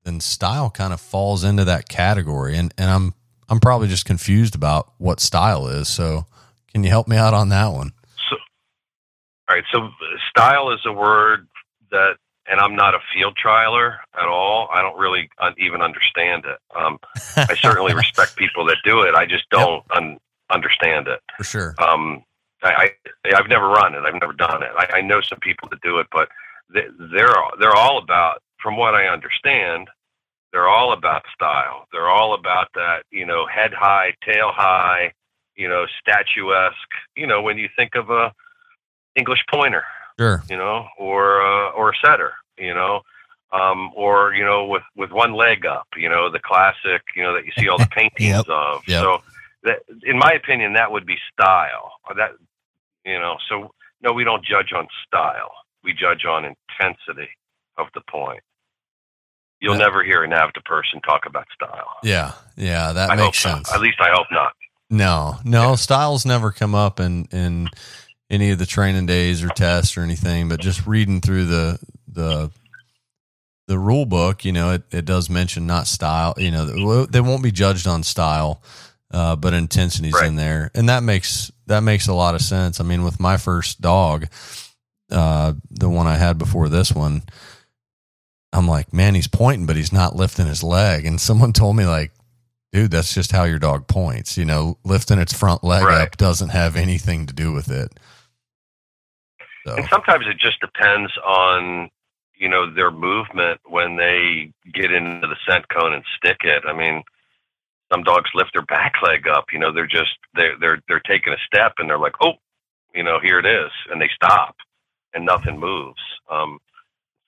[0.08, 3.14] then style kind of falls into that category, and and I'm
[3.48, 5.88] I'm probably just confused about what style is.
[5.88, 6.26] So
[6.72, 7.92] can you help me out on that one?
[8.30, 8.36] So,
[9.48, 9.64] all right.
[9.72, 9.88] So,
[10.30, 11.46] style is a word
[11.90, 14.68] that, and I'm not a field trialer at all.
[14.72, 16.58] I don't really even understand it.
[16.76, 16.98] Um,
[17.36, 19.14] I certainly respect people that do it.
[19.14, 20.18] I just don't un-
[20.50, 21.20] understand it.
[21.36, 21.74] For sure.
[21.78, 22.24] Um,
[22.62, 22.90] I,
[23.24, 24.00] I I've never run it.
[24.00, 24.70] I've never done it.
[24.76, 26.28] I, I know some people that do it, but
[26.72, 29.88] they, they're they're all about, from what I understand,
[30.52, 31.86] they're all about style.
[31.92, 35.12] They're all about that, you know, head high, tail high,
[35.56, 36.76] you know, statuesque.
[37.16, 38.32] You know, when you think of a
[39.16, 39.84] English pointer,
[40.18, 40.42] Sure.
[40.48, 43.02] you know, or uh, or a setter, you know,
[43.52, 47.34] um, or you know, with with one leg up, you know, the classic, you know,
[47.34, 48.48] that you see all the paintings Yep.
[48.48, 48.82] of.
[48.88, 49.02] Yep.
[49.02, 49.22] So,
[49.64, 51.92] that, in my opinion, that would be style.
[52.16, 52.32] That
[53.04, 53.72] you know, so
[54.02, 55.50] no, we don't judge on style.
[55.84, 57.28] We judge on intensity
[57.76, 58.40] of the point.
[59.60, 59.84] You'll Yeah.
[59.86, 61.96] never hear an NAVHDA person talk about style.
[62.02, 62.32] Yeah.
[62.56, 62.92] Yeah.
[62.92, 63.68] That I makes sense.
[63.68, 63.76] not.
[63.76, 64.52] At least I hope not.
[64.90, 67.68] No, no, styles never come up in in
[68.30, 70.48] any of the training days or tests or anything.
[70.48, 71.78] But just reading through the
[72.10, 72.50] the
[73.66, 76.32] the rule book, you know, it, it does mention not style.
[76.38, 78.62] You know, they won't be judged on style,
[79.12, 80.28] uh, but intensity's Right.
[80.28, 82.80] in there, and that makes that makes a lot of sense.
[82.80, 84.28] I mean, with my first dog,
[85.10, 87.24] uh, the one I had before this one.
[88.52, 91.04] I'm like, man, he's pointing, but he's not lifting his leg.
[91.04, 92.12] And someone told me, like,
[92.72, 94.38] dude, that's just how your dog points.
[94.38, 96.02] You know, lifting its front leg Right.
[96.02, 97.92] up doesn't have anything to do with it.
[99.66, 101.90] So, And sometimes it just depends on,
[102.36, 106.62] you know, their movement when they get into the scent cone and stick it.
[106.66, 107.02] I mean,
[107.92, 109.46] some dogs lift their back leg up.
[109.52, 112.34] You know, they're just they're they're they're taking a step and they're like, oh,
[112.94, 114.56] you know, here it is, and they stop,
[115.14, 116.00] and nothing moves.
[116.30, 116.58] Um,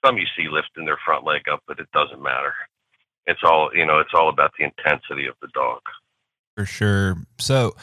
[0.05, 2.55] some you see lifting their front leg up, but it doesn't matter.
[3.27, 3.99] It's all you know.
[3.99, 5.81] It's all about the intensity of the dog.
[6.57, 7.17] For sure.
[7.39, 7.75] So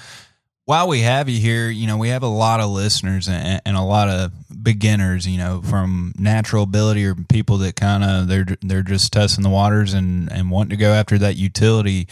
[0.68, 3.78] while we have you here, you know, we have a lot of listeners and, and
[3.78, 8.46] a lot of beginners, you know, from natural ability or people that kind of they're
[8.62, 12.08] they're just testing the waters and and wanting to go after that utility.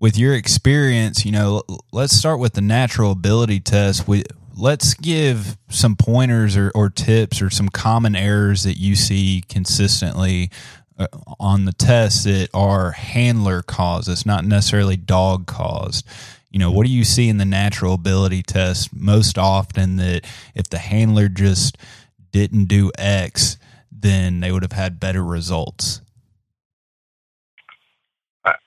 [0.00, 4.08] With your experience, you know, let's start with the natural ability test.
[4.08, 4.24] We
[4.54, 10.50] let's give some pointers or, or tips or some common errors that you see consistently
[10.98, 11.06] uh,
[11.40, 14.08] on the test that are handler caused.
[14.08, 16.06] It's not necessarily dog caused.
[16.50, 20.68] You know, what do you see in the natural ability test most often that if
[20.68, 21.78] the handler just
[22.30, 23.56] didn't do X,
[23.90, 26.02] then they would have had better results?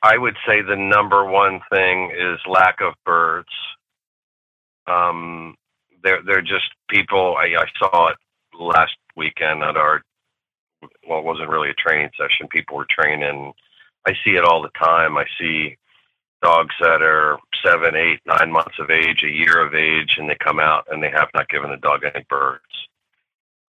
[0.01, 3.49] I would say the number one thing is lack of birds.
[4.87, 5.55] Um,
[6.05, 7.35] they're they're just people.
[7.37, 8.17] I, I saw it
[8.57, 10.01] last weekend at our.
[11.09, 12.47] Well, it wasn't really a training session.
[12.49, 13.51] People were training.
[14.07, 15.17] I see it all the time.
[15.17, 15.77] I see
[16.43, 20.37] dogs that are seven, eight, nine months of age, a year of age, and they
[20.39, 22.61] come out and they have not given the dog any birds.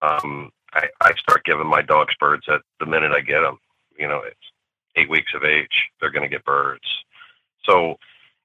[0.01, 3.57] Um, I, I start giving my dogs birds at the minute I get them.
[3.97, 4.37] You know, it's
[4.97, 6.83] eight weeks of age, they're going to get birds.
[7.63, 7.95] So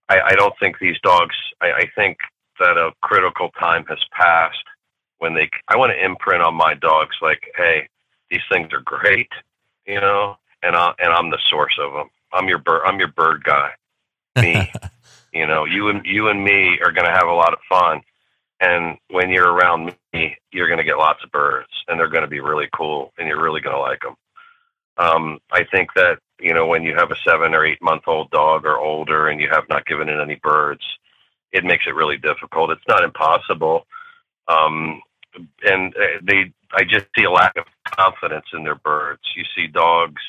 [0.09, 2.19] I, I don't think these dogs, I, I think
[2.61, 4.65] that a critical time has passed
[5.19, 7.89] when they, I want to imprint on my dogs like, hey,
[8.31, 9.31] these things are great,
[9.87, 12.09] you know, and, I, and I'm the source of them.
[12.33, 13.71] I'm your bird, I'm your bird guy.
[14.41, 14.71] Me,
[15.33, 18.03] you know, you and you and me are going to have a lot of fun.
[18.61, 22.23] And when you're around me, you're going to get lots of birds, and they're going
[22.23, 24.15] to be really cool, and you're really going to like them.
[24.99, 28.31] Um, I think that you know when you have a seven or eight month old
[28.31, 30.85] dog or older, and you have not given it any birds,
[31.53, 32.71] it makes it really difficult.
[32.71, 33.87] It's not impossible,
[34.49, 35.01] um,
[35.63, 36.53] and uh, they.
[36.73, 39.21] I just see a lack of confidence in their birds.
[39.37, 40.23] You see dogs,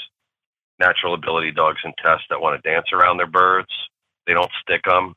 [0.79, 3.69] natural ability dogs in tests that want to dance around their birds.
[4.25, 5.13] They don't stick them.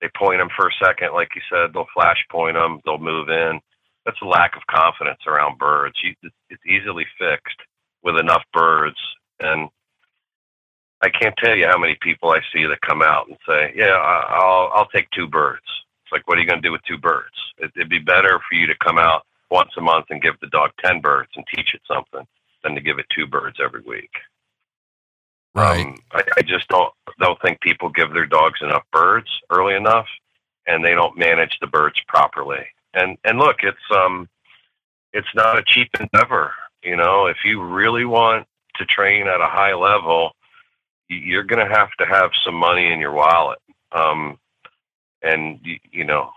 [0.00, 1.72] They point them for a second, like you said.
[1.74, 2.80] They'll flash point them.
[2.84, 3.60] They'll move in.
[4.04, 5.96] That's a lack of confidence around birds.
[6.22, 7.58] It's easily fixed
[8.02, 8.96] with enough birds.
[9.40, 9.68] And
[11.02, 13.94] I can't tell you how many people I see that come out and say, "Yeah,
[13.94, 15.64] I- I'll I'll take two birds."
[16.04, 17.34] It's like, what are you going to do with two birds?
[17.58, 20.46] It, it'd be better for you to come out once a month and give the
[20.48, 22.26] dog ten birds and teach it something
[22.64, 24.10] than to give it two birds every week.
[25.54, 25.86] Right.
[25.86, 30.06] Um, I, I just don't don't think people give their dogs enough birds early enough,
[30.66, 32.66] and they don't manage the birds properly.
[32.94, 34.28] And and look, it's um,
[35.12, 36.52] it's not a cheap endeavor.
[36.82, 38.46] You know, if you really want
[38.76, 40.32] to train at a high level,
[41.08, 43.58] you're going to have to have some money in your wallet.
[43.92, 44.38] Um,
[45.22, 46.30] and you, you know,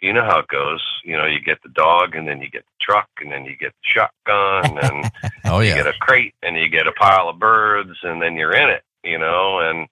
[0.00, 0.84] you know how it goes.
[1.04, 3.56] You know, you get the dog, and then you get the truck, and then you
[3.56, 5.10] get the shotgun, and
[5.46, 8.54] Oh you get a crate and you get a pile of birds and then you're
[8.54, 9.88] in it you know and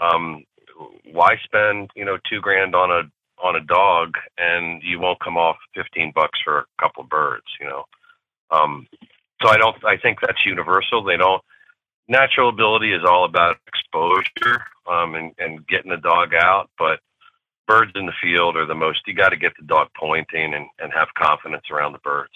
[0.00, 0.44] um
[1.12, 3.02] why spend you know two grand on a
[3.42, 7.46] on a dog and you won't come off 15 bucks for a couple of birds
[7.60, 7.84] you know
[8.50, 8.86] um
[9.42, 11.42] so i don't i think that's universal they don't
[12.10, 17.00] natural ability is all about exposure um and and getting the dog out but
[17.66, 20.66] birds in the field are the most you got to get the dog pointing and
[20.78, 22.34] and have confidence around the birds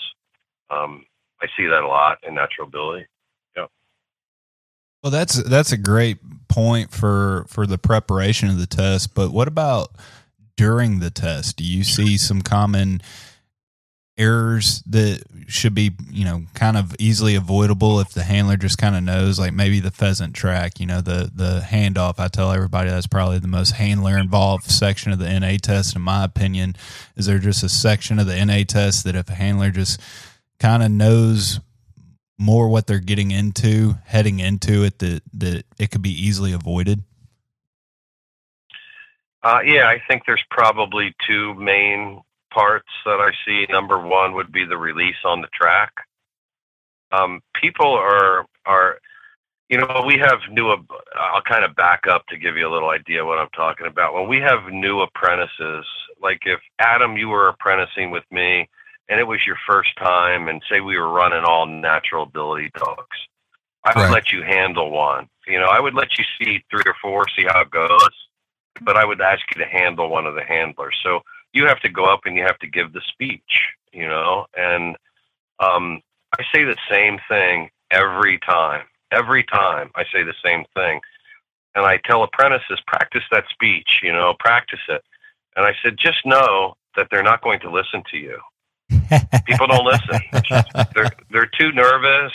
[0.70, 1.05] um
[1.45, 3.07] I see that a lot in natural ability.
[3.57, 3.66] Yeah.
[5.03, 6.18] Well, that's that's a great
[6.49, 9.14] point for for the preparation of the test.
[9.14, 9.91] But what about
[10.57, 11.57] during the test?
[11.57, 13.03] Do you see some common
[14.17, 18.95] errors that should be you know kind of easily avoidable if the handler just kind
[18.95, 22.19] of knows like maybe the pheasant track you know the the handoff.
[22.19, 26.03] I tell everybody that's probably the most handler involved section of the na test in
[26.03, 26.77] my opinion
[27.17, 30.01] is there just a section of the na test that if a handler just
[30.61, 31.61] kind of knows
[32.39, 37.03] more what they're getting into heading into it that that it could be easily avoided?
[39.43, 42.23] Uh, yeah, I think there's probably two main
[42.55, 43.67] parts that I see.
[43.71, 45.93] Number one would be the release on the track.
[47.13, 48.99] Um, people are are,
[49.69, 50.71] you know, we have new.
[50.71, 54.15] I'll kind of back up to give you a little idea what I'm talking about.
[54.15, 55.87] When we have new apprentices,
[56.23, 58.69] like if Adam, you were apprenticing with me,
[59.09, 63.19] and it was your first time, and say we were running all natural ability dogs,
[63.85, 64.11] I would Right.
[64.11, 65.29] let you handle one.
[65.47, 68.15] You know, I would let you see three or four, see how it goes
[68.83, 70.97] but I would ask you to handle one of the handlers.
[71.03, 71.21] So
[71.55, 74.97] you have to go up and you have to give the speech, you know, and
[75.61, 76.03] um,
[76.39, 78.83] I say the same thing every time.
[79.13, 81.01] Every time I say the same thing.
[81.77, 85.03] And I tell apprentices, practice that speech, you know, practice it.
[85.57, 88.39] And I said, just know that they're not going to listen to you.
[89.47, 90.21] People don't listen.
[90.95, 92.33] They're they're too nervous.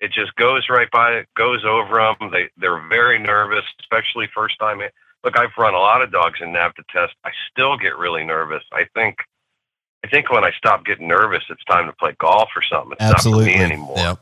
[0.00, 2.30] It just goes right by, it goes over them.
[2.30, 4.80] They they're very nervous, especially first time.
[5.24, 7.14] Look, I've run a lot of dogs in NAVHDA test.
[7.24, 8.62] I still get really nervous.
[8.72, 9.16] I think,
[10.04, 12.92] I think when I stop getting nervous, it's time to play golf or something.
[12.92, 13.46] It's Absolutely.
[13.46, 13.96] not for me anymore.
[13.96, 14.18] Yep.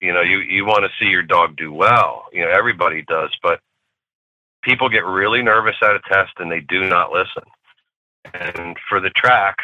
[0.00, 2.24] You know, you you want to see your dog do well.
[2.32, 3.60] You know, everybody does, but
[4.62, 7.44] people get really nervous at a test and they do not listen.
[8.34, 9.56] And for the track,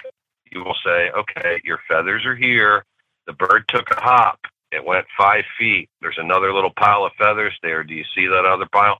[0.50, 2.84] you will say, okay, your feathers are here.
[3.26, 4.38] The bird took a hop.
[4.70, 5.88] It went five feet.
[6.00, 7.82] There's another little pile of feathers there.
[7.84, 8.98] Do you see that other pile?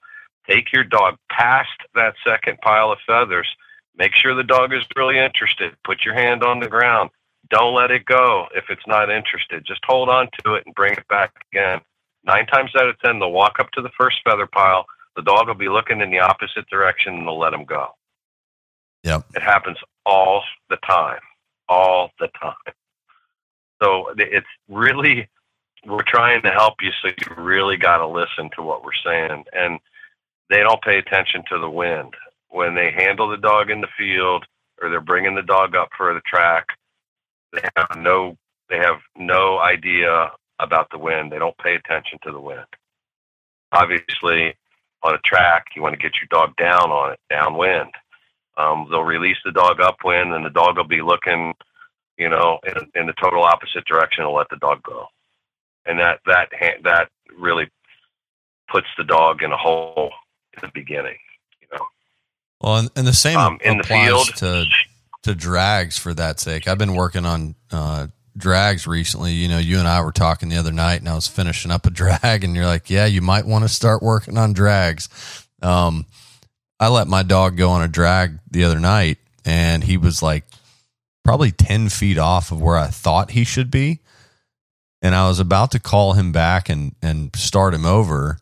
[0.49, 3.49] Take your dog past that second pile of feathers.
[3.97, 5.77] Make sure the dog is really interested.
[5.85, 7.11] Put your hand on the ground.
[7.51, 9.65] Don't let it go if it's not interested.
[9.67, 11.81] Just hold on to it and bring it back again.
[12.25, 14.87] Nine times out of ten, they'll walk up to the first feather pile.
[15.17, 17.89] The dog will be looking in the opposite direction and they'll let him go.
[19.05, 19.25] Yep.
[19.35, 21.21] It happens all the time,
[21.69, 22.75] all the time.
[23.83, 25.29] So it's really,
[25.87, 26.91] we're trying to help you.
[27.03, 29.45] So you really got to listen to what we're saying.
[29.53, 29.79] And
[30.51, 32.15] they don't pay attention to the wind.
[32.49, 34.45] When they handle the dog in the field
[34.81, 36.67] or they're bringing the dog up for the track,
[37.53, 38.37] they have no,
[38.69, 41.31] they have no idea about the wind.
[41.31, 42.67] They don't pay attention to the wind.
[43.73, 44.55] Obviously,
[45.03, 47.91] on a track, you want to get your dog down on it, downwind.
[48.57, 51.55] Um, they'll release the dog upwind, and the dog will be looking,
[52.17, 55.07] you know, in, in the total opposite direction and let the dog go.
[55.87, 56.49] And that that
[56.83, 57.71] that really
[58.71, 60.11] puts the dog in a hole
[60.61, 61.17] the beginning.
[61.61, 61.87] You know,
[62.61, 64.29] Well, and, and the same um, in the field.
[64.37, 64.67] to
[65.23, 66.69] to drags for that sake.
[66.69, 68.07] I've been working on uh,
[68.37, 69.33] drags recently.
[69.33, 71.87] You know, you and I were talking the other night, and I was finishing up
[71.87, 75.09] a drag, and you're like, "Yeah, you might want to start working on drags."
[75.63, 76.07] Um,
[76.81, 80.45] I let my dog go on a drag the other night, and he was like
[81.25, 83.99] probably ten feet off of where I thought he should be,
[85.03, 88.39] and I was about to call him back and and start him over,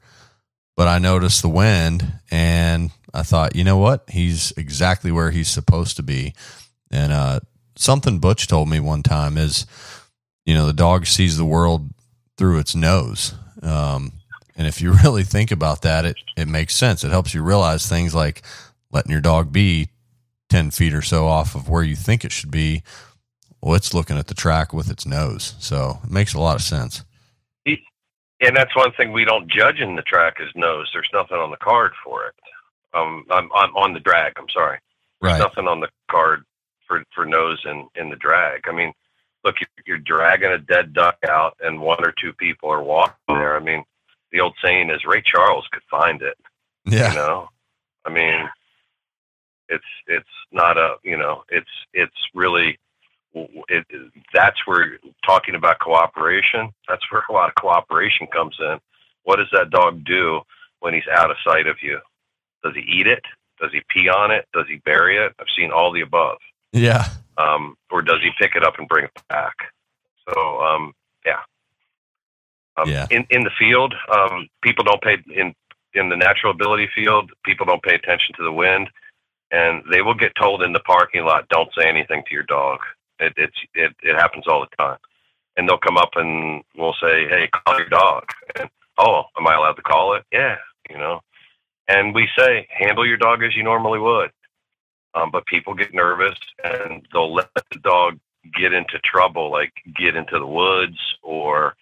[0.77, 5.49] but I noticed the wind, and I thought, you know what, he's exactly where he's
[5.49, 6.35] supposed to be.
[6.91, 7.41] And uh,
[7.77, 9.67] something Butch told me one time is,
[10.45, 11.89] you know, the dog sees the world
[12.37, 13.35] through its nose.
[13.63, 14.13] Um,
[14.55, 17.05] and if you really think about that, it, it makes sense.
[17.05, 18.43] It helps you realize things like
[18.93, 19.89] letting your dog be
[20.51, 22.83] 10 feet or so off of where you think it should be.
[23.63, 25.55] Well, it's looking at the track with its nose.
[25.59, 27.03] So it makes a lot of sense.
[28.41, 30.89] And that's one thing we don't judge in the track is nose.
[30.93, 32.35] There's nothing on the card for it.
[32.95, 34.33] Um, I'm, I'm on the drag.
[34.39, 34.79] I'm sorry.
[35.21, 35.39] There's Right.
[35.39, 36.45] nothing on the card
[36.87, 38.69] for for nose in in the drag.
[38.69, 38.93] I mean,
[39.45, 43.15] look, you're, you're dragging a dead duck out, and one or two people are walking
[43.29, 43.57] there.
[43.57, 43.83] I mean,
[44.31, 46.37] the old saying is Ray Charles could find it.
[46.85, 47.11] Yeah.
[47.11, 47.49] You know,
[48.05, 48.49] I mean,
[49.69, 52.79] it's it's not a you know it's it's really
[53.37, 56.71] it, it that's where talking about cooperation.
[56.89, 58.79] That's where a lot of cooperation comes in.
[59.25, 60.41] What does that dog do
[60.81, 61.99] when he's out of sight of you?
[62.65, 63.23] Does he eat it?
[63.61, 64.47] Does he pee on it?
[64.53, 65.33] Does he bury it?
[65.41, 66.39] I've seen all the above.
[66.73, 67.09] Yeah.
[67.39, 69.55] Um, or does he pick it up and bring it back?
[70.29, 70.93] So um,
[71.25, 71.41] yeah.
[72.77, 73.07] Um, Yeah.
[73.11, 75.55] In in the field, um, people don't pay in
[75.95, 77.31] in the natural ability field.
[77.45, 78.89] People don't pay attention to the wind,
[79.51, 82.81] and they will get told in the parking lot, "Don't say anything to your dog."
[83.21, 84.99] It it's it it happens all the time,
[85.57, 88.25] and they'll come up and we'll say, "Hey, call your dog."
[88.59, 90.25] And oh, am I allowed to call it?
[90.33, 90.57] Yeah,
[90.91, 91.21] you know.
[91.89, 94.31] And we say, handle your dog as you normally would.
[95.15, 98.19] Um, but people get nervous and they'll let the dog
[98.59, 101.75] get into trouble, like get into the woods or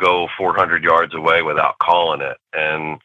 [0.00, 2.36] go 400 yards away without calling it.
[2.52, 2.98] And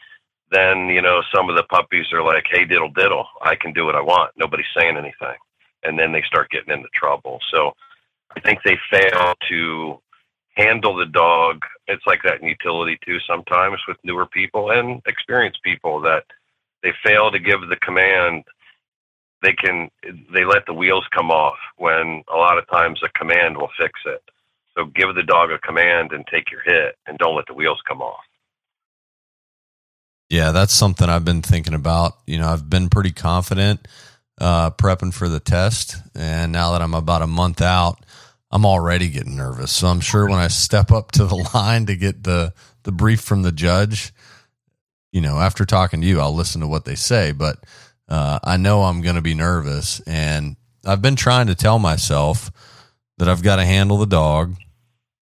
[0.52, 3.86] then, you know, some of the puppies are like, hey, diddle diddle, I can do
[3.86, 4.32] what I want.
[4.38, 5.38] Nobody's saying anything.
[5.84, 7.40] And then they start getting into trouble.
[7.52, 7.74] So
[8.36, 10.00] I think they fail to
[10.56, 11.62] handle the dog.
[11.88, 16.24] It's like that in utility too, sometimes with newer people and experienced people that
[16.84, 18.44] they fail to give the command
[19.44, 19.90] they can
[20.34, 24.00] they let the wheels come off when a lot of times a command will fix
[24.06, 24.22] it.
[24.76, 27.80] So give the dog a command and take your hit and don't let the wheels
[27.88, 28.24] come off.
[30.30, 32.18] Yeah, that's something I've been thinking about.
[32.26, 33.88] You know, I've been pretty confident
[34.40, 38.06] uh, prepping for the test, and now that I'm about a month out,
[38.52, 39.72] I'm already getting nervous.
[39.72, 43.22] So I'm sure when I step up to the line to get the the brief
[43.22, 44.14] from the judge,
[45.12, 47.32] you know, after talking to you, I'll listen to what they say.
[47.34, 47.64] But
[48.08, 52.52] uh, I know I'm going to be nervous, and I've been trying to tell myself
[53.18, 54.56] that I've got to handle the dog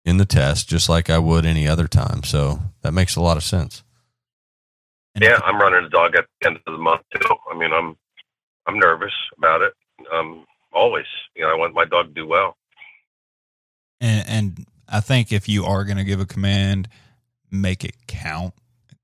[0.05, 2.23] in the test just like I would any other time.
[2.23, 3.83] So that makes a lot of sense.
[5.19, 7.27] Yeah, I'm running a dog at the end of the month too.
[7.51, 7.97] I mean, I'm
[8.67, 9.73] I'm nervous about it.
[10.13, 11.05] Um, always,
[11.35, 12.57] you know, I want my dog to do well.
[14.01, 16.87] and, and I think if you are going to give a command,
[17.51, 18.53] make it count.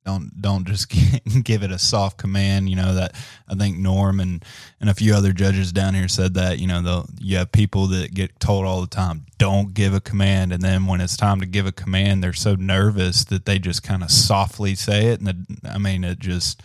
[0.06, 0.90] Don't don't just
[1.44, 2.70] give it a soft command.
[2.70, 3.16] You know that
[3.48, 4.44] I think Norm and
[4.82, 6.60] and a few other judges down here said that.
[6.60, 10.52] You know, you have people that get told all the time, "Don't give a command,"
[10.52, 13.82] and then when it's time to give a command, they're so nervous that they just
[13.82, 15.22] kind of softly say it.
[15.22, 16.62] And the, I mean, it just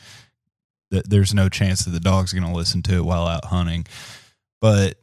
[0.91, 3.87] th- there's no chance that the dog's going to listen to it while out hunting.
[4.61, 4.99] But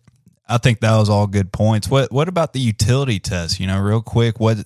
[0.47, 1.89] I think that was all good points.
[1.89, 3.59] What what about the utility test?
[3.59, 4.57] You know, real quick, what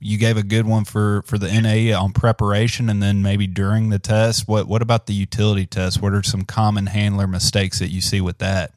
[0.00, 3.90] you gave a good one for for the NA on preparation, and then maybe during
[3.90, 4.48] the test.
[4.48, 6.02] What what about the utility test?
[6.02, 8.72] What are some common handler mistakes that you see with that?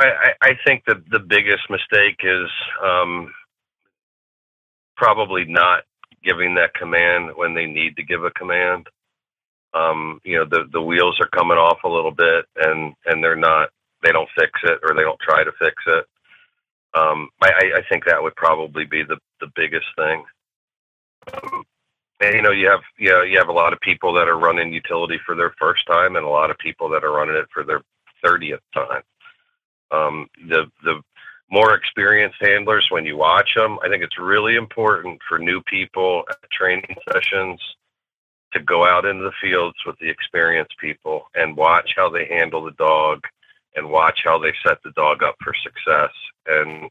[0.00, 2.48] I, I, think the the biggest mistake is
[2.82, 3.32] um,
[4.96, 5.82] probably not
[6.24, 8.88] giving that command when they need to give a command.
[9.74, 13.36] Um, you know, the the wheels are coming off a little bit, and and they're
[13.36, 13.70] not.
[14.02, 16.06] They don't fix it, or they don't try to fix it.
[16.94, 20.24] Um, I, I- think that would probably be the the biggest thing.
[21.34, 21.64] Um,
[22.20, 24.38] and you know, you have you know, you have a lot of people that are
[24.38, 27.48] running utility for their first time, and a lot of people that are running it
[27.52, 27.82] for their
[28.24, 29.02] thirtieth time.
[29.92, 31.02] Um, the the
[31.50, 36.24] more experienced handlers, when you watch them, I think it's really important for new people
[36.30, 37.60] at training sessions
[38.52, 42.64] to go out into the fields with the experienced people and watch how they handle
[42.64, 43.24] the dog
[43.76, 46.10] and watch how they set the dog up for success
[46.46, 46.90] and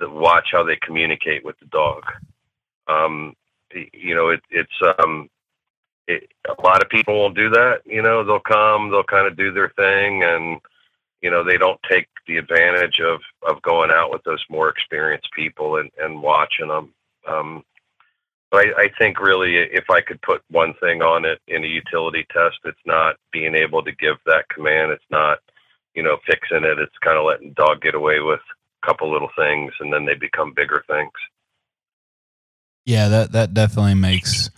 [0.00, 2.04] watch how they communicate with the dog.
[2.86, 3.34] Um,
[3.92, 5.28] you know, it, it's um,
[6.06, 7.82] it, a lot of people won't do that.
[7.84, 10.58] You know, they'll come, they'll kind of do their thing, and
[11.22, 15.28] you know, they don't take the advantage of of going out with those more experienced
[15.34, 16.94] people and and watching them.
[17.26, 17.64] Um,
[18.50, 21.66] but I, I think really, if I could put one thing on it in a
[21.66, 24.90] utility test, it's not being able to give that command.
[24.90, 25.38] It's not,
[25.94, 26.78] you know, fixing it.
[26.78, 28.40] It's kind of letting dog get away with
[28.82, 31.12] a couple little things, and then they become bigger things.
[32.86, 34.50] Yeah, that that definitely makes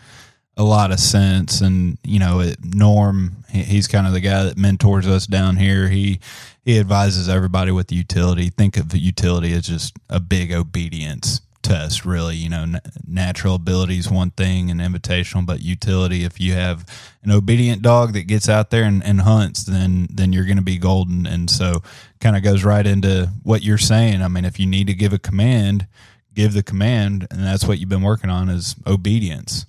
[0.56, 1.60] a lot of sense.
[1.60, 5.56] And you know, it, Norm, he, he's kind of the guy that mentors us down
[5.56, 5.88] here.
[5.88, 6.20] He
[6.62, 8.50] he advises everybody with utility.
[8.50, 12.04] Think of utility as just a big obedience test.
[12.04, 16.24] Really, you know, n- natural ability is one thing and invitational, but utility.
[16.24, 16.86] If you have
[17.22, 20.62] an obedient dog that gets out there and, and hunts, then then you're going to
[20.62, 21.26] be golden.
[21.26, 21.82] And so,
[22.20, 24.22] kind of goes right into what you're saying.
[24.22, 25.86] I mean, if you need to give a command
[26.34, 29.66] give the command, and that's what you've been working on is obedience.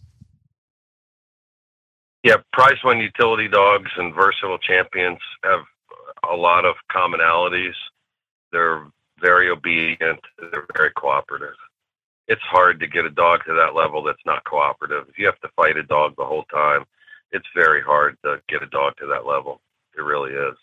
[2.24, 5.62] Yeah, prize one utility dogs and versatile champions have
[6.30, 7.74] a lot of commonalities.
[8.52, 8.88] They're
[9.20, 10.20] very obedient.
[10.40, 11.56] They're very cooperative.
[12.28, 15.06] It's hard to get a dog to that level that's not cooperative.
[15.10, 16.86] If you have to fight a dog the whole time,
[17.32, 19.62] it's very hard to get a dog to that level.
[19.98, 20.58] It really is.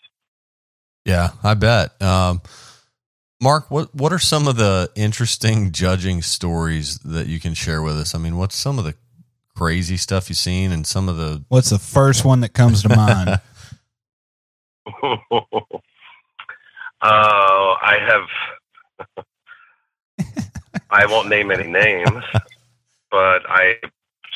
[1.05, 1.99] Yeah, I bet.
[2.01, 2.41] Um,
[3.41, 7.97] Mark, what what are some of the interesting judging stories that you can share with
[7.97, 8.13] us?
[8.13, 8.95] I mean, what's some of the
[9.55, 12.89] crazy stuff you've seen and some of the What's the first one that comes to
[12.89, 13.39] mind?
[15.01, 15.41] uh,
[17.01, 19.25] I have.
[20.91, 22.23] I won't name any names,
[23.11, 23.75] but I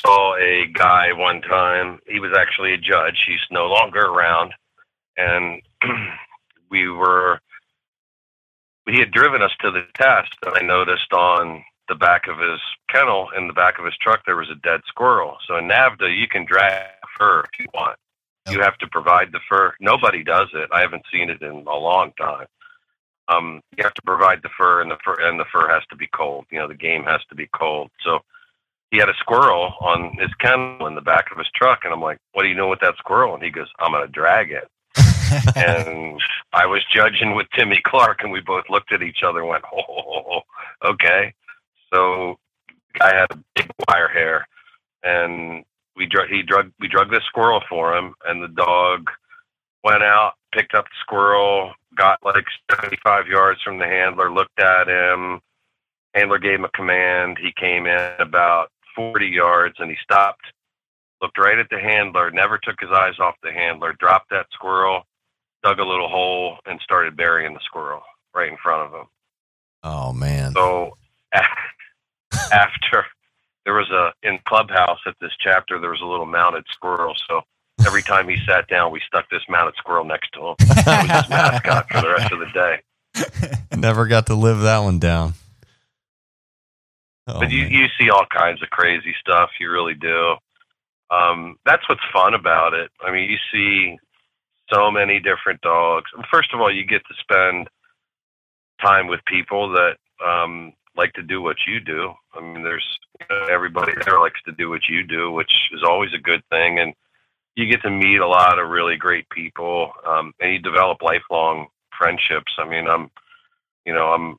[0.04, 1.98] saw a guy one time.
[2.06, 3.24] He was actually a judge.
[3.26, 4.52] He's no longer around,
[5.16, 5.60] and
[6.70, 7.40] we were.
[8.86, 12.60] He had driven us to the test, and I noticed on the back of his
[12.90, 15.36] kennel, in the back of his truck, there was a dead squirrel.
[15.46, 16.86] So in NAVHDA, you can drag
[17.18, 17.96] fur if you want.
[18.50, 19.74] You have to provide the fur.
[19.80, 20.68] Nobody does it.
[20.72, 22.46] I haven't seen it in a long time.
[23.28, 25.96] Um, you have to provide the fur, and the fur and the fur has to
[25.96, 26.44] be cold.
[26.50, 27.90] You know, the game has to be cold.
[28.04, 28.20] So
[28.90, 32.02] he had a squirrel on his kennel in the back of his truck, and I'm
[32.02, 34.68] like, "What do you know with that squirrel?" And he goes, "I'm gonna drag it."
[35.56, 36.20] and
[36.52, 39.64] I was judging with Timmy Clark, and we both looked at each other and went,
[39.72, 40.42] "Oh,
[40.84, 41.32] okay."
[41.92, 42.38] So
[43.00, 44.46] I had a big wire hair,
[45.02, 45.64] and
[45.96, 49.10] we drug he drug we drug this squirrel for him, and the dog
[49.82, 54.88] went out, picked up the squirrel, got like 75 yards from the handler, looked at
[54.88, 55.40] him.
[56.14, 57.38] Handler gave him a command.
[57.40, 60.44] He came in about 40 yards and he stopped,
[61.20, 65.02] looked right at the handler, never took his eyes off the handler, dropped that squirrel,
[65.62, 68.02] dug a little hole, and started burying the squirrel
[68.34, 69.06] right in front of him.
[69.82, 70.52] Oh man.
[70.54, 70.96] So
[71.32, 73.06] after
[73.64, 77.42] there was a in clubhouse at this chapter there was a little mounted squirrel so
[77.86, 80.54] every time he sat down we stuck this mounted squirrel next to him.
[80.84, 83.76] That was his mascot for the rest of the day.
[83.76, 85.34] Never got to live that one down.
[87.26, 87.72] Oh, but you, man.
[87.72, 90.34] you see all kinds of crazy stuff you really do.
[91.10, 92.90] Um, that's what's fun about it.
[93.00, 93.98] I mean you see
[94.72, 96.10] so many different dogs.
[96.30, 97.68] First of all you get to spend
[98.82, 102.12] time with people that um, like to do what you do.
[102.34, 102.86] I mean there's
[103.20, 106.42] you know, everybody there likes to do what you do which is always a good
[106.50, 106.94] thing and
[107.56, 111.68] you get to meet a lot of really great people um, and you develop lifelong
[111.96, 112.52] friendships.
[112.58, 113.10] I mean i'm
[113.86, 114.36] you know i'm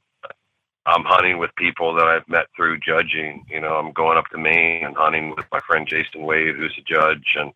[0.85, 3.45] i'm hunting with people that i've met through judging.
[3.49, 6.77] You know i'm going up to maine and hunting with my friend jason wade who's
[6.77, 7.51] a judge and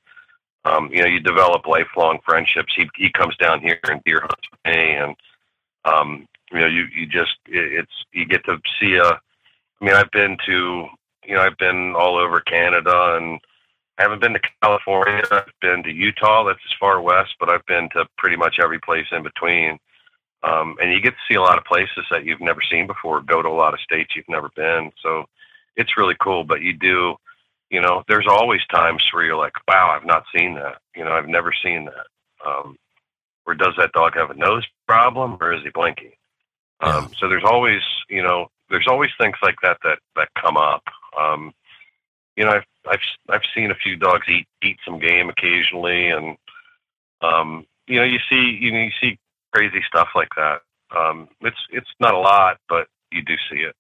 [0.65, 2.73] um, you know you develop lifelong friendships.
[2.75, 5.15] He he comes down here and deer hunts with me and
[5.85, 9.93] um, you know you you just it, it's you get to see a i mean
[9.93, 10.87] i've been to
[11.25, 13.39] you know i've been all over canada and
[13.99, 15.23] I haven't been to California.
[15.29, 16.45] I've been to Utah.
[16.45, 19.77] That's as far west, but I've been to pretty much every place in between.
[20.41, 23.19] Um, and you get to see a lot of places that you've never seen before.
[23.21, 24.91] Go to a lot of states you've never been.
[25.03, 25.25] So
[25.75, 26.45] it's really cool.
[26.45, 27.15] But you do,
[27.69, 31.11] you know, there's always times where you're like, "Wow, I've not seen that." You know,
[31.11, 32.07] I've never seen that.
[32.47, 32.77] Um,
[33.45, 36.13] or does that dog have a nose problem, or is he blinking?
[36.81, 40.83] Um, so there's always, you know, there's always things like that that that come up.
[41.19, 41.53] Um,
[42.35, 42.99] you know, I've I've
[43.29, 46.37] I've seen a few dogs eat eat some game occasionally, and
[47.21, 49.19] um, you know, you see you know you see
[49.53, 50.61] crazy stuff like that.
[50.95, 53.75] Um, it's it's not a lot, but you do see it.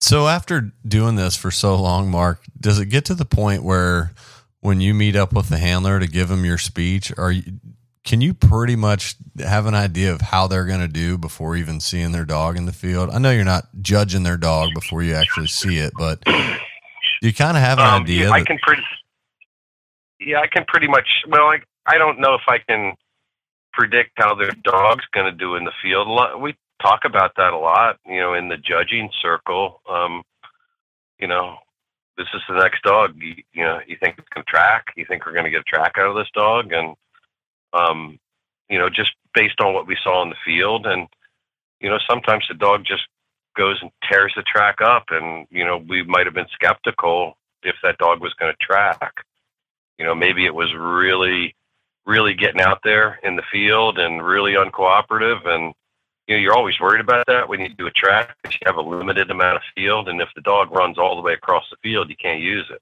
[0.00, 4.12] So after doing this for so long, Mark, does it get to the point where
[4.60, 7.42] when you meet up with the handler to give them your speech, are you
[8.04, 11.78] can you pretty much have an idea of how they're going to do before even
[11.80, 13.10] seeing their dog in the field?
[13.10, 16.20] I know you're not judging their dog before you actually see it, but
[17.22, 18.26] you kind of have an Um, idea.
[18.26, 18.82] yeah, I can pretty.
[20.20, 21.06] Yeah, I can pretty much.
[21.28, 22.94] Well, I I don't know if I can
[23.72, 26.06] predict how their dog's going to do in the field.
[26.06, 29.80] A lot, we talk about that a lot, you know, in the judging circle.
[29.88, 30.22] Um,
[31.18, 31.56] you know,
[32.16, 33.14] this is the next dog.
[33.16, 34.86] You, you know, you think it's going to track?
[34.96, 36.72] You think we're going to get a track out of this dog?
[36.72, 36.94] And
[37.72, 38.18] um,
[38.68, 41.08] you know, just based on what we saw in the field, and
[41.80, 43.02] you know, sometimes the dog just
[43.56, 47.76] goes and tears the track up, and you know, we might have been skeptical if
[47.82, 49.12] that dog was going to track.
[49.98, 51.54] You know, maybe it was really,
[52.06, 55.74] really getting out there in the field and really uncooperative, and
[56.26, 58.76] you know, you're always worried about that when you do a track because you have
[58.76, 61.76] a limited amount of field, and if the dog runs all the way across the
[61.82, 62.80] field, you can't use it.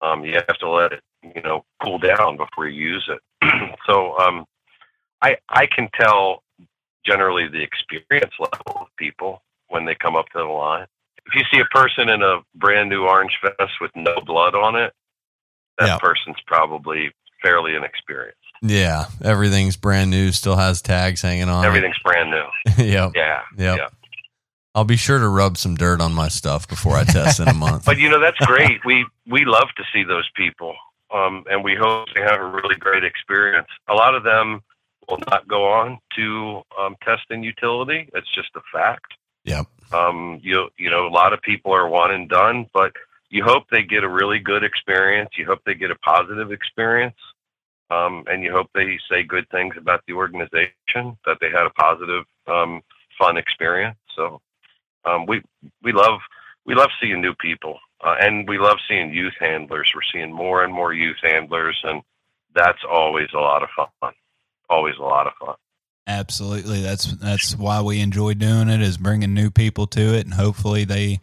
[0.00, 3.20] Um, you have to let it, you know, cool down before you use it.
[3.86, 4.44] so, um,
[5.20, 6.42] I I can tell
[7.06, 10.86] generally the experience level of people when they come up to the line.
[11.26, 14.76] if you see a person in a brand new orange vest with no blood on
[14.76, 14.92] it,
[15.78, 15.98] that Yeah.
[15.98, 17.10] person's probably
[17.42, 18.38] fairly inexperienced.
[18.60, 21.64] Yeah, everything's brand new, still has tags hanging on.
[21.64, 21.68] it.
[21.68, 22.44] Everything's brand new.
[22.84, 23.12] yep.
[23.16, 23.40] Yeah.
[23.56, 23.78] Yep.
[23.78, 23.88] Yeah.
[24.74, 27.52] I'll be sure to rub some dirt on my stuff before I test in a
[27.54, 27.84] month.
[27.86, 28.84] But you know that's great.
[28.84, 30.74] we we love to see those people,
[31.12, 33.68] um, and we hope they have a really great experience.
[33.88, 34.62] A lot of them
[35.08, 38.08] will not go on to um, test in utility.
[38.14, 39.12] It's just a fact.
[39.44, 39.66] Yep.
[39.92, 42.92] Um, you you know a lot of people are one and done, but
[43.28, 45.30] you hope they get a really good experience.
[45.36, 47.16] You hope they get a positive experience,
[47.90, 51.18] um, and you hope they say good things about the organization.
[51.26, 52.82] That they had a positive, um,
[53.18, 53.98] fun experience.
[54.16, 54.40] So
[55.04, 55.42] um, we
[55.82, 56.20] we love
[56.66, 59.90] we love seeing new people, uh, and we love seeing youth handlers.
[59.94, 62.02] We're seeing more and more youth handlers, and
[62.54, 63.68] that's always a lot of
[64.00, 64.12] fun.
[64.68, 65.56] Always a lot of fun.
[66.06, 66.80] Absolutely.
[66.82, 70.84] That's that's why we enjoy doing it is bringing new people to it and hopefully
[70.84, 71.20] they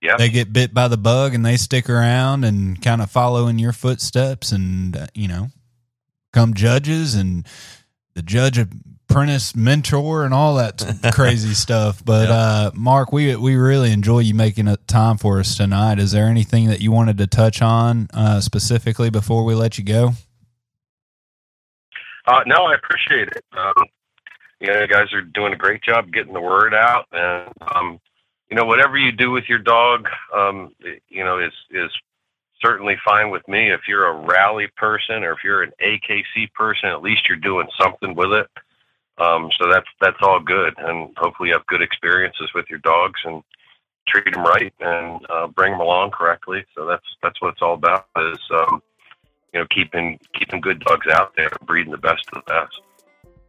[0.00, 0.16] Yeah.
[0.16, 3.58] they get bit by the bug and they stick around and kind of follow in
[3.58, 5.48] your footsteps and uh, you know
[6.32, 7.44] come judges and
[8.14, 10.82] the judge apprentice mentor and all that
[11.14, 12.04] crazy stuff.
[12.04, 15.98] But uh mark we we really enjoy you making a time for us tonight.
[15.98, 19.84] Is there anything that you wanted to touch on uh specifically before we let you
[19.84, 20.12] go?
[22.26, 23.44] Uh, no, I appreciate it.
[23.56, 23.86] Um,
[24.60, 28.00] you know, you guys are doing a great job getting the word out, and um,
[28.48, 30.72] you know, whatever you do with your dog, um,
[31.08, 31.90] you know, is is
[32.64, 33.70] certainly fine with me.
[33.70, 37.68] If you're a rally person or if you're an AKC person, at least you're doing
[37.80, 38.46] something with it.
[39.18, 43.20] Um, so that's that's all good, and hopefully you have good experiences with your dogs
[43.24, 43.42] and
[44.08, 46.64] treat them right and uh, bring them along correctly.
[46.74, 48.06] So that's that's what it's all about.
[48.16, 48.82] Is um,
[49.52, 52.80] you know keeping keeping good dogs out there, breeding the best of the best.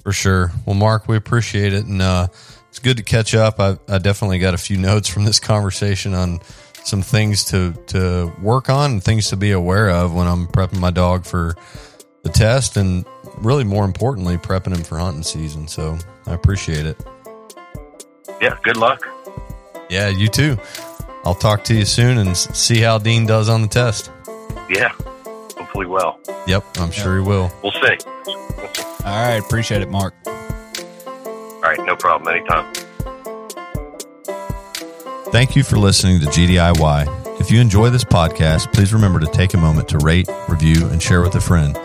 [0.03, 0.51] For sure.
[0.65, 2.27] Well, Mark, we appreciate it, and uh,
[2.67, 3.59] it's good to catch up.
[3.59, 6.41] I, I definitely got a few notes from this conversation on
[6.83, 10.79] some things to to work on and things to be aware of when I'm prepping
[10.79, 11.55] my dog for
[12.23, 13.05] the test, and
[13.37, 15.67] really more importantly, prepping him for hunting season.
[15.67, 16.97] So I appreciate it.
[18.41, 19.05] Yeah, good luck.
[19.89, 20.57] Yeah, you too.
[21.25, 24.11] I'll talk to you soon and see how Dean does on the test.
[24.69, 24.89] Yeah,
[25.57, 26.19] hopefully well.
[26.47, 27.51] Yep, I'm sure he will.
[27.61, 27.97] We'll see.
[29.05, 32.33] all right appreciate it mark All right, no problem.
[32.35, 32.73] Anytime.
[35.33, 37.41] Thank you for listening to GDIY.
[37.41, 41.01] If you enjoy this podcast, please remember to take a moment to rate, review, and
[41.01, 41.75] share with a friend.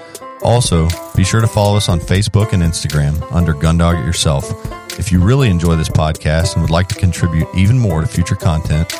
[0.42, 4.52] Also, be sure to follow us on Facebook and Instagram under Gun Dog It Yourself.
[4.98, 8.36] If you really enjoy this podcast and would like to contribute even more to future
[8.36, 8.90] content,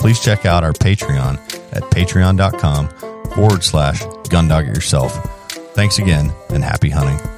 [0.00, 1.36] please check out our Patreon
[1.74, 2.88] at patreon.com
[3.34, 5.12] forward slash Gun Dog It Yourself.
[5.74, 7.37] Thanks again and happy hunting.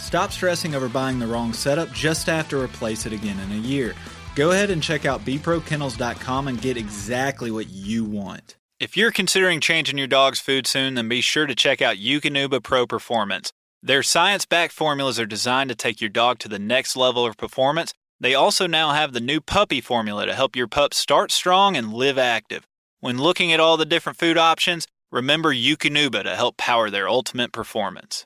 [0.01, 3.93] Stop stressing over buying the wrong setup just to replace it again in a year.
[4.35, 8.57] Go ahead and check out bprokennels.com and get exactly what you want.
[8.79, 12.63] If you're considering changing your dog's food soon, then be sure to check out Eukanuba
[12.63, 13.53] Pro Performance.
[13.83, 17.37] Their science backed formulas are designed to take your dog to the next level of
[17.37, 17.93] performance.
[18.19, 21.93] They also now have the new puppy formula to help your pup start strong and
[21.93, 22.67] live active.
[23.01, 27.51] When looking at all the different food options, remember Eukanuba to help power their ultimate
[27.51, 28.25] performance.